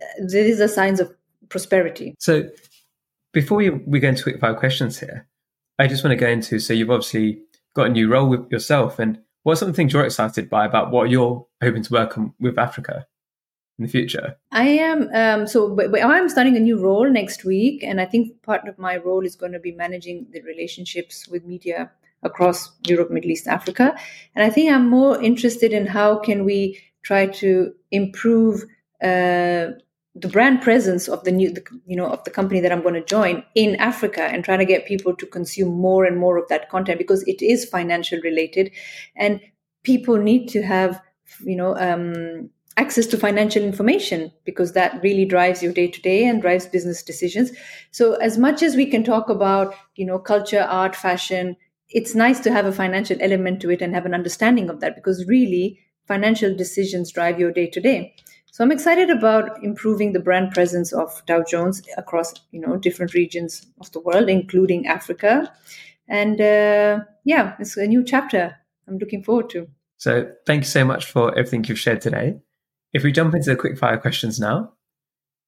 uh, 0.00 0.26
these 0.28 0.60
are 0.60 0.68
signs 0.68 1.00
of 1.00 1.12
prosperity. 1.48 2.14
So, 2.18 2.48
before 3.32 3.58
we, 3.58 3.70
we 3.70 4.00
go 4.00 4.08
into 4.08 4.22
quick 4.22 4.40
fire 4.40 4.54
questions 4.54 4.98
here, 4.98 5.26
I 5.78 5.86
just 5.86 6.02
want 6.02 6.12
to 6.12 6.16
go 6.16 6.28
into 6.28 6.58
so 6.58 6.72
you've 6.72 6.90
obviously 6.90 7.42
got 7.74 7.86
a 7.86 7.90
new 7.90 8.08
role 8.08 8.28
with 8.28 8.50
yourself, 8.50 8.98
and 8.98 9.18
what 9.42 9.52
are 9.52 9.56
some 9.56 9.72
things 9.72 9.92
you're 9.92 10.04
excited 10.04 10.50
by 10.50 10.66
about 10.66 10.90
what 10.90 11.10
you're 11.10 11.46
hoping 11.62 11.82
to 11.82 11.92
work 11.92 12.18
on 12.18 12.34
with 12.40 12.58
Africa 12.58 13.06
in 13.78 13.84
the 13.84 13.90
future? 13.90 14.36
I 14.50 14.68
am 14.68 15.08
um, 15.14 15.46
so 15.46 15.74
but, 15.74 15.90
but 15.90 16.02
I'm 16.02 16.28
starting 16.28 16.56
a 16.56 16.60
new 16.60 16.80
role 16.80 17.08
next 17.10 17.44
week, 17.44 17.82
and 17.82 18.00
I 18.00 18.06
think 18.06 18.42
part 18.42 18.66
of 18.66 18.78
my 18.78 18.96
role 18.96 19.24
is 19.24 19.36
going 19.36 19.52
to 19.52 19.60
be 19.60 19.72
managing 19.72 20.26
the 20.32 20.42
relationships 20.42 21.28
with 21.28 21.44
media 21.44 21.90
across 22.24 22.72
Europe, 22.86 23.12
Middle 23.12 23.30
East, 23.30 23.46
Africa, 23.46 23.96
and 24.34 24.44
I 24.44 24.50
think 24.50 24.72
I'm 24.72 24.88
more 24.88 25.22
interested 25.22 25.72
in 25.72 25.86
how 25.86 26.18
can 26.18 26.44
we 26.44 26.80
try 27.02 27.26
to 27.26 27.72
improve 27.90 28.62
uh, 29.02 29.72
the 30.14 30.28
brand 30.28 30.62
presence 30.62 31.08
of 31.08 31.22
the 31.24 31.30
new, 31.30 31.52
the, 31.52 31.62
you 31.86 31.96
know, 31.96 32.06
of 32.06 32.24
the 32.24 32.30
company 32.30 32.60
that 32.60 32.72
I'm 32.72 32.82
going 32.82 32.94
to 32.94 33.04
join 33.04 33.44
in 33.54 33.76
Africa, 33.76 34.22
and 34.22 34.44
trying 34.44 34.58
to 34.58 34.64
get 34.64 34.86
people 34.86 35.14
to 35.14 35.26
consume 35.26 35.68
more 35.68 36.04
and 36.04 36.18
more 36.18 36.36
of 36.36 36.48
that 36.48 36.68
content 36.70 36.98
because 36.98 37.22
it 37.28 37.40
is 37.40 37.64
financial 37.64 38.20
related, 38.22 38.72
and 39.16 39.40
people 39.84 40.16
need 40.16 40.48
to 40.48 40.62
have, 40.62 41.00
you 41.44 41.56
know, 41.56 41.76
um, 41.76 42.50
access 42.76 43.06
to 43.06 43.16
financial 43.16 43.62
information 43.62 44.32
because 44.44 44.72
that 44.72 45.00
really 45.02 45.24
drives 45.24 45.62
your 45.62 45.72
day 45.72 45.88
to 45.88 46.00
day 46.00 46.24
and 46.24 46.40
drives 46.40 46.66
business 46.66 47.02
decisions. 47.02 47.50
So 47.90 48.14
as 48.14 48.38
much 48.38 48.62
as 48.62 48.76
we 48.76 48.86
can 48.86 49.02
talk 49.04 49.28
about 49.28 49.74
you 49.96 50.06
know 50.06 50.18
culture 50.18 50.62
art 50.62 50.94
fashion 50.94 51.56
it's 51.90 52.14
nice 52.14 52.38
to 52.40 52.52
have 52.52 52.66
a 52.66 52.72
financial 52.72 53.16
element 53.20 53.60
to 53.62 53.70
it 53.70 53.80
and 53.80 53.94
have 53.94 54.04
an 54.06 54.14
understanding 54.14 54.68
of 54.68 54.80
that 54.80 54.94
because 54.94 55.26
really 55.26 55.80
financial 56.08 56.54
decisions 56.54 57.12
drive 57.12 57.38
your 57.38 57.52
day 57.52 57.66
to 57.66 57.80
day 57.80 58.14
so 58.50 58.64
i'm 58.64 58.72
excited 58.72 59.10
about 59.10 59.62
improving 59.62 60.12
the 60.12 60.20
brand 60.20 60.50
presence 60.52 60.92
of 60.92 61.22
dow 61.26 61.42
jones 61.42 61.82
across 61.96 62.34
you 62.50 62.60
know 62.60 62.76
different 62.76 63.14
regions 63.14 63.66
of 63.80 63.92
the 63.92 64.00
world 64.00 64.28
including 64.28 64.86
africa. 64.86 65.52
And 66.08 66.40
uh, 66.40 67.04
yeah 67.24 67.54
it's 67.60 67.76
a 67.76 67.86
new 67.86 68.02
chapter 68.02 68.56
i'm 68.88 68.98
looking 68.98 69.22
forward 69.22 69.50
to. 69.50 69.68
So 69.98 70.30
thank 70.46 70.62
you 70.62 70.70
so 70.70 70.84
much 70.84 71.04
for 71.04 71.36
everything 71.36 71.64
you've 71.64 71.78
shared 71.78 72.00
today. 72.00 72.36
If 72.92 73.02
we 73.02 73.12
jump 73.12 73.34
into 73.34 73.50
the 73.50 73.56
quick 73.56 73.76
fire 73.76 73.98
questions 73.98 74.40
now. 74.40 74.72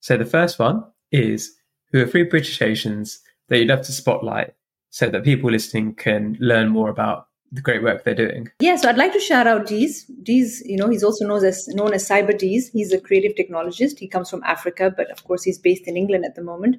So 0.01 0.17
the 0.17 0.25
first 0.27 0.59
one 0.59 0.85
is 1.13 1.53
who 1.93 2.03
are 2.03 2.07
three 2.07 2.25
British 2.25 2.61
Asians 2.61 3.21
that 3.49 3.59
you'd 3.59 3.69
love 3.69 3.83
to 3.83 3.93
spotlight 3.93 4.55
so 4.91 5.09
that 5.09 5.25
people 5.25 5.51
listening 5.51 5.95
can 5.95 6.37
learn 6.41 6.69
more 6.69 6.91
about 6.91 7.29
the 7.53 7.61
great 7.61 7.83
work 7.83 8.05
they're 8.05 8.15
doing. 8.15 8.49
Yeah, 8.61 8.77
so 8.77 8.89
I'd 8.89 8.97
like 8.97 9.13
to 9.13 9.21
shout 9.21 9.47
out 9.47 9.67
Dees. 9.67 10.05
Dees, 10.23 10.63
you 10.65 10.77
know, 10.77 10.89
he's 10.89 11.03
also 11.03 11.27
known 11.27 11.45
as 11.45 11.67
known 11.69 11.93
as 11.93 12.09
Cyber 12.09 12.37
Dees. 12.37 12.69
He's 12.69 12.93
a 12.93 13.01
creative 13.01 13.35
technologist. 13.35 13.99
He 13.99 14.07
comes 14.07 14.31
from 14.31 14.43
Africa, 14.45 14.93
but 14.97 15.11
of 15.11 15.25
course 15.25 15.43
he's 15.43 15.59
based 15.59 15.89
in 15.89 15.97
England 15.97 16.25
at 16.25 16.37
the 16.37 16.43
moment. 16.43 16.77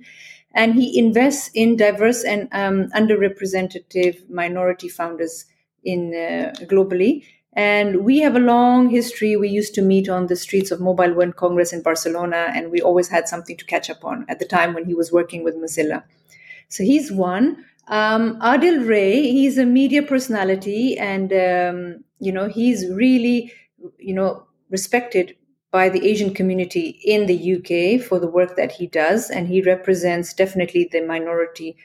And 0.53 0.75
he 0.75 0.97
invests 0.97 1.49
in 1.53 1.77
diverse 1.77 2.23
and 2.23 2.47
um, 2.51 2.89
underrepresented 2.91 4.29
minority 4.29 4.89
founders 4.89 5.45
in 5.83 6.13
uh, 6.13 6.53
globally. 6.65 7.25
And 7.53 8.05
we 8.05 8.19
have 8.19 8.35
a 8.35 8.39
long 8.39 8.89
history. 8.89 9.35
We 9.35 9.49
used 9.49 9.75
to 9.75 9.81
meet 9.81 10.07
on 10.07 10.27
the 10.27 10.37
streets 10.37 10.71
of 10.71 10.79
Mobile 10.79 11.13
World 11.13 11.35
Congress 11.35 11.73
in 11.73 11.81
Barcelona, 11.81 12.51
and 12.55 12.71
we 12.71 12.81
always 12.81 13.09
had 13.09 13.27
something 13.27 13.57
to 13.57 13.65
catch 13.65 13.89
up 13.89 14.05
on 14.05 14.25
at 14.29 14.39
the 14.39 14.45
time 14.45 14.73
when 14.73 14.85
he 14.85 14.93
was 14.93 15.11
working 15.11 15.43
with 15.43 15.55
Mozilla. 15.55 16.03
So 16.69 16.83
he's 16.83 17.11
one. 17.11 17.65
Um, 17.91 18.39
Adil 18.39 18.87
Ray, 18.87 19.21
he's 19.21 19.57
a 19.57 19.65
media 19.65 20.01
personality, 20.01 20.97
and 20.97 21.31
um, 21.33 22.03
you 22.19 22.31
know 22.31 22.47
he's 22.47 22.87
really, 22.89 23.53
you 23.99 24.13
know, 24.13 24.47
respected 24.69 25.35
by 25.71 25.89
the 25.89 26.07
Asian 26.07 26.33
community 26.33 26.99
in 27.05 27.27
the 27.27 27.55
UK 27.55 28.01
for 28.05 28.19
the 28.19 28.27
work 28.27 28.55
that 28.55 28.71
he 28.71 28.87
does, 28.87 29.29
and 29.29 29.47
he 29.47 29.61
represents 29.61 30.33
definitely 30.33 30.89
the 30.91 31.01
minority 31.01 31.77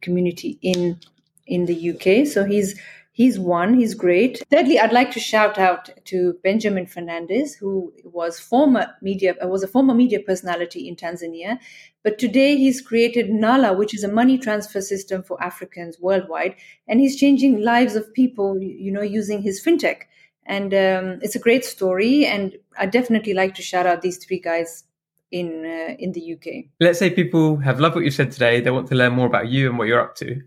community 0.00 0.58
in 0.62 0.98
in 1.46 1.66
the 1.66 1.90
UK. 1.90 2.26
So 2.26 2.44
he's 2.44 2.80
He's 3.20 3.38
one, 3.38 3.74
he's 3.74 3.92
great. 3.92 4.42
Thirdly, 4.50 4.78
I'd 4.78 4.94
like 4.94 5.10
to 5.10 5.20
shout 5.20 5.58
out 5.58 5.90
to 6.06 6.38
Benjamin 6.42 6.86
Fernandes, 6.86 7.54
who 7.54 7.92
was 8.02 8.40
former 8.40 8.86
media 9.02 9.34
was 9.42 9.62
a 9.62 9.68
former 9.68 9.92
media 9.92 10.20
personality 10.20 10.88
in 10.88 10.96
Tanzania, 10.96 11.58
but 12.02 12.18
today 12.18 12.56
he's 12.56 12.80
created 12.80 13.28
Nala, 13.28 13.74
which 13.74 13.92
is 13.92 14.02
a 14.02 14.10
money 14.10 14.38
transfer 14.38 14.80
system 14.80 15.22
for 15.22 15.36
Africans 15.42 16.00
worldwide, 16.00 16.54
and 16.88 16.98
he's 16.98 17.20
changing 17.20 17.60
lives 17.60 17.94
of 17.94 18.10
people, 18.14 18.58
you 18.58 18.90
know, 18.90 19.02
using 19.02 19.42
his 19.42 19.62
fintech. 19.62 20.04
And 20.46 20.72
um, 20.72 21.18
it's 21.20 21.36
a 21.36 21.44
great 21.46 21.66
story, 21.66 22.24
and 22.24 22.56
I 22.78 22.86
definitely 22.86 23.34
like 23.34 23.54
to 23.56 23.62
shout 23.62 23.84
out 23.84 24.00
these 24.00 24.16
three 24.16 24.40
guys 24.40 24.84
in 25.30 25.66
uh, 25.66 25.94
in 25.98 26.12
the 26.12 26.32
UK. 26.32 26.70
Let's 26.80 26.98
say 26.98 27.10
people 27.10 27.58
have 27.58 27.80
loved 27.80 27.96
what 27.96 28.04
you 28.04 28.10
said 28.10 28.32
today. 28.32 28.62
They 28.62 28.70
want 28.70 28.88
to 28.88 28.94
learn 28.94 29.12
more 29.12 29.26
about 29.26 29.48
you 29.48 29.68
and 29.68 29.76
what 29.76 29.88
you're 29.88 30.00
up 30.00 30.14
to 30.16 30.40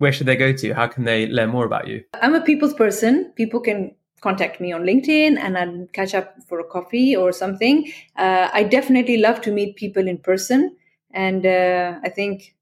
where 0.00 0.12
should 0.12 0.26
they 0.26 0.36
go 0.36 0.50
to? 0.50 0.72
How 0.72 0.86
can 0.86 1.04
they 1.04 1.26
learn 1.26 1.50
more 1.50 1.66
about 1.66 1.86
you? 1.86 2.02
I'm 2.14 2.34
a 2.34 2.40
people's 2.40 2.72
person. 2.72 3.32
People 3.36 3.60
can 3.60 3.94
contact 4.22 4.58
me 4.58 4.72
on 4.72 4.82
LinkedIn 4.82 5.38
and 5.38 5.58
I'll 5.58 5.86
catch 5.92 6.14
up 6.14 6.36
for 6.48 6.58
a 6.58 6.64
coffee 6.64 7.14
or 7.14 7.32
something. 7.32 7.92
Uh, 8.16 8.48
I 8.52 8.62
definitely 8.62 9.18
love 9.18 9.42
to 9.42 9.52
meet 9.52 9.76
people 9.76 10.08
in 10.08 10.16
person. 10.16 10.74
And 11.10 11.44
uh, 11.44 11.98
I 12.02 12.08
think 12.08 12.54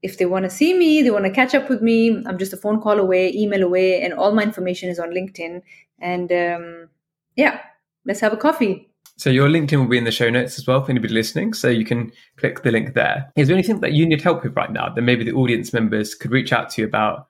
if 0.00 0.16
they 0.16 0.24
want 0.24 0.44
to 0.44 0.50
see 0.50 0.72
me, 0.72 1.02
they 1.02 1.10
want 1.10 1.26
to 1.26 1.30
catch 1.30 1.54
up 1.54 1.68
with 1.68 1.82
me, 1.82 2.24
I'm 2.26 2.38
just 2.38 2.54
a 2.54 2.56
phone 2.56 2.80
call 2.80 2.98
away, 2.98 3.32
email 3.34 3.62
away, 3.62 4.00
and 4.02 4.14
all 4.14 4.32
my 4.32 4.42
information 4.42 4.88
is 4.88 4.98
on 4.98 5.10
LinkedIn. 5.10 5.60
And 5.98 6.32
um, 6.32 6.88
yeah, 7.36 7.60
let's 8.06 8.20
have 8.20 8.32
a 8.32 8.38
coffee. 8.38 8.91
So 9.22 9.30
your 9.30 9.48
LinkedIn 9.48 9.78
will 9.78 9.86
be 9.86 9.98
in 9.98 10.02
the 10.02 10.10
show 10.10 10.30
notes 10.30 10.58
as 10.58 10.66
well 10.66 10.82
for 10.82 10.90
anybody 10.90 11.14
listening. 11.14 11.54
So 11.54 11.68
you 11.68 11.84
can 11.84 12.10
click 12.38 12.64
the 12.64 12.72
link 12.72 12.94
there. 12.94 13.30
Is 13.36 13.46
there 13.46 13.54
anything 13.54 13.78
that 13.78 13.92
you 13.92 14.04
need 14.04 14.20
help 14.20 14.42
with 14.42 14.56
right 14.56 14.72
now 14.72 14.92
that 14.92 15.00
maybe 15.00 15.22
the 15.22 15.30
audience 15.30 15.72
members 15.72 16.12
could 16.16 16.32
reach 16.32 16.52
out 16.52 16.70
to 16.70 16.82
you 16.82 16.88
about 16.88 17.28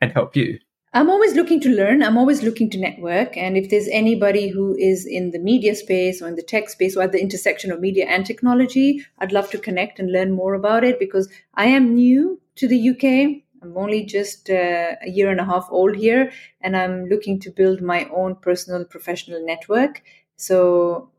and 0.00 0.10
help 0.12 0.34
you? 0.34 0.58
I'm 0.94 1.10
always 1.10 1.34
looking 1.34 1.60
to 1.60 1.68
learn. 1.68 2.02
I'm 2.02 2.16
always 2.16 2.42
looking 2.42 2.70
to 2.70 2.78
network. 2.78 3.36
And 3.36 3.58
if 3.58 3.68
there's 3.68 3.86
anybody 3.88 4.48
who 4.48 4.74
is 4.78 5.04
in 5.04 5.32
the 5.32 5.38
media 5.38 5.74
space 5.74 6.22
or 6.22 6.28
in 6.28 6.36
the 6.36 6.42
tech 6.42 6.70
space 6.70 6.96
or 6.96 7.02
at 7.02 7.12
the 7.12 7.20
intersection 7.20 7.70
of 7.70 7.80
media 7.80 8.06
and 8.06 8.24
technology, 8.24 9.04
I'd 9.18 9.32
love 9.32 9.50
to 9.50 9.58
connect 9.58 9.98
and 9.98 10.10
learn 10.10 10.32
more 10.32 10.54
about 10.54 10.84
it 10.84 10.98
because 10.98 11.28
I 11.52 11.66
am 11.66 11.94
new 11.94 12.40
to 12.54 12.66
the 12.66 12.88
UK. 12.92 13.42
I'm 13.60 13.76
only 13.76 14.06
just 14.06 14.48
uh, 14.48 14.94
a 15.02 15.10
year 15.10 15.30
and 15.30 15.40
a 15.40 15.44
half 15.44 15.68
old 15.70 15.96
here, 15.96 16.32
and 16.62 16.74
I'm 16.74 17.10
looking 17.10 17.38
to 17.40 17.50
build 17.50 17.82
my 17.82 18.08
own 18.08 18.36
personal 18.36 18.86
professional 18.86 19.44
network. 19.44 20.02
So 20.36 21.10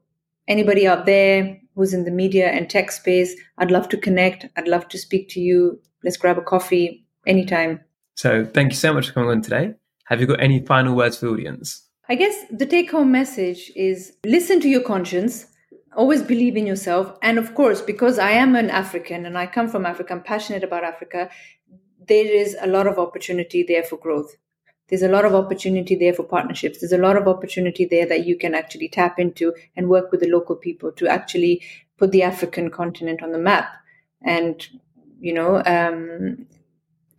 anybody 0.48 0.88
out 0.88 1.06
there 1.06 1.60
who's 1.76 1.94
in 1.94 2.06
the 2.06 2.12
media 2.12 2.48
and 2.50 2.70
tech 2.70 2.92
space, 2.92 3.36
I'd 3.58 3.72
love 3.72 3.90
to 3.90 3.98
connect. 3.98 4.48
I'd 4.56 4.68
love 4.68 4.88
to 4.90 4.98
speak 4.98 5.30
to 5.30 5.40
you. 5.40 5.80
Let's 6.04 6.18
grab 6.18 6.38
a 6.38 6.42
coffee 6.42 7.06
anytime. 7.26 7.82
So, 8.16 8.46
thank 8.46 8.72
you 8.72 8.78
so 8.78 8.94
much 8.94 9.08
for 9.08 9.14
coming 9.14 9.30
on 9.30 9.42
today. 9.42 9.74
Have 10.06 10.22
you 10.22 10.28
got 10.28 10.42
any 10.42 10.66
final 10.66 10.96
words 10.96 11.18
for 11.18 11.28
the 11.28 11.34
audience? 11.34 11.84
I 12.10 12.16
guess 12.16 12.36
the 12.50 12.66
take 12.66 12.92
home 12.92 13.12
message 13.12 13.72
is 13.76 14.14
listen 14.26 14.62
to 14.62 14.70
your 14.70 14.82
conscience, 14.82 15.46
always 15.96 16.24
believe 16.24 16.56
in 16.56 16.66
yourself. 16.66 17.14
And 17.22 17.38
of 17.38 17.54
course, 17.54 17.82
because 17.82 18.18
I 18.18 18.32
am 18.32 18.56
an 18.56 18.70
African 18.70 19.26
and 19.26 19.38
I 19.38 19.46
come 19.46 19.68
from 19.68 19.86
Africa, 19.86 20.14
I'm 20.14 20.24
passionate 20.24 20.64
about 20.64 20.86
Africa, 20.86 21.30
there 22.08 22.26
is 22.26 22.56
a 22.62 22.68
lot 22.68 22.88
of 22.88 22.98
opportunity 22.98 23.66
there 23.68 23.84
for 23.84 23.98
growth 23.98 24.36
there's 24.90 25.02
a 25.02 25.10
lot 25.10 25.26
of 25.26 25.36
opportunity 25.36 25.96
there 25.96 26.14
for 26.14 26.24
partnerships. 26.24 26.80
There's 26.80 26.94
a 26.94 26.98
lot 26.98 27.18
of 27.18 27.28
opportunity 27.28 27.84
there 27.84 28.06
that 28.06 28.26
you 28.26 28.38
can 28.38 28.56
actually 28.56 28.88
tap 28.88 29.20
into 29.20 29.54
and 29.76 29.90
work 29.90 30.12
with 30.12 30.22
the 30.22 30.30
local 30.30 30.56
people 30.56 30.94
to 30.94 31.08
actually 31.08 31.62
put 31.98 32.12
the 32.12 32.24
African 32.24 32.70
continent 32.70 33.22
on 33.22 33.34
the 33.34 33.38
map. 33.38 33.70
And, 34.22 34.66
you 35.20 35.34
know, 35.34 35.62
um, 35.66 36.48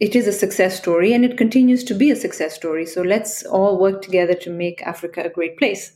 it 0.01 0.17
is 0.17 0.27
a 0.27 0.33
success 0.33 0.79
story 0.79 1.13
and 1.13 1.27
it 1.27 1.37
continues 1.37 1.85
to 1.85 1.95
be 1.95 2.11
a 2.11 2.17
success 2.17 2.55
story. 2.55 2.87
So 2.87 3.03
let's 3.03 3.45
all 3.45 3.79
work 3.79 4.01
together 4.01 4.35
to 4.35 4.51
make 4.51 4.81
Africa 4.83 5.25
a 5.25 5.29
great 5.29 5.59
place. 5.59 5.93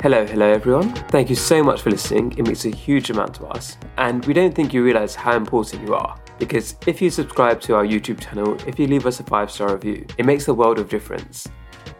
Hello, 0.00 0.24
hello 0.24 0.52
everyone. 0.52 0.94
Thank 1.10 1.28
you 1.28 1.36
so 1.36 1.62
much 1.62 1.82
for 1.82 1.90
listening. 1.90 2.32
It 2.38 2.46
means 2.46 2.64
a 2.64 2.70
huge 2.70 3.10
amount 3.10 3.34
to 3.34 3.46
us, 3.46 3.76
and 3.98 4.24
we 4.24 4.34
don't 4.34 4.54
think 4.54 4.72
you 4.72 4.84
realize 4.84 5.16
how 5.16 5.34
important 5.34 5.82
you 5.82 5.94
are. 5.94 6.16
Because 6.38 6.76
if 6.86 7.00
you 7.00 7.10
subscribe 7.10 7.60
to 7.62 7.74
our 7.74 7.84
YouTube 7.84 8.20
channel, 8.20 8.56
if 8.66 8.78
you 8.78 8.86
leave 8.86 9.06
us 9.06 9.20
a 9.20 9.24
five 9.24 9.50
star 9.50 9.74
review, 9.74 10.06
it 10.18 10.26
makes 10.26 10.48
a 10.48 10.54
world 10.54 10.78
of 10.78 10.88
difference. 10.88 11.48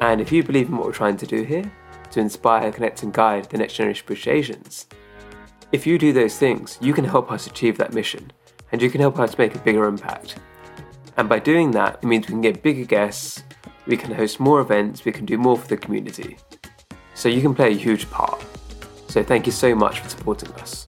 And 0.01 0.21
if 0.21 0.31
you 0.31 0.43
believe 0.43 0.69
in 0.69 0.77
what 0.77 0.87
we're 0.87 0.93
trying 0.93 1.17
to 1.19 1.27
do 1.27 1.43
here, 1.43 1.71
to 2.11 2.21
inspire, 2.21 2.71
connect, 2.71 3.03
and 3.03 3.13
guide 3.13 3.47
the 3.47 3.59
next 3.59 3.75
generation 3.75 4.03
of 4.03 4.07
British 4.07 4.27
Asians, 4.27 4.87
if 5.73 5.87
you 5.87 5.99
do 5.99 6.13
those 6.13 6.39
things, 6.39 6.79
you 6.81 6.93
can 6.93 7.05
help 7.05 7.33
us 7.33 7.47
achieve 7.47 7.79
that 7.79 7.95
mission, 7.95 8.31
and 8.73 8.83
you 8.83 8.91
can 8.91 9.01
help 9.01 9.19
us 9.19 9.39
make 9.39 9.55
a 9.55 9.59
bigger 9.59 9.87
impact. 9.87 10.37
And 11.17 11.29
by 11.29 11.39
doing 11.39 11.71
that, 11.73 12.01
it 12.03 12.07
means 12.07 12.27
we 12.27 12.33
can 12.33 12.43
get 12.43 12.63
bigger 12.63 12.85
guests, 12.85 13.43
we 13.87 13.97
can 13.97 14.13
host 14.13 14.39
more 14.39 14.61
events, 14.61 15.05
we 15.05 15.13
can 15.13 15.25
do 15.25 15.39
more 15.39 15.57
for 15.57 15.67
the 15.67 15.77
community. 15.77 16.37
So 17.15 17.31
you 17.31 17.41
can 17.41 17.55
play 17.55 17.73
a 17.73 17.77
huge 17.77 18.11
part. 18.11 18.45
So 19.09 19.23
thank 19.23 19.47
you 19.47 19.53
so 19.53 19.75
much 19.75 20.01
for 20.01 20.09
supporting 20.11 20.53
us. 20.53 20.85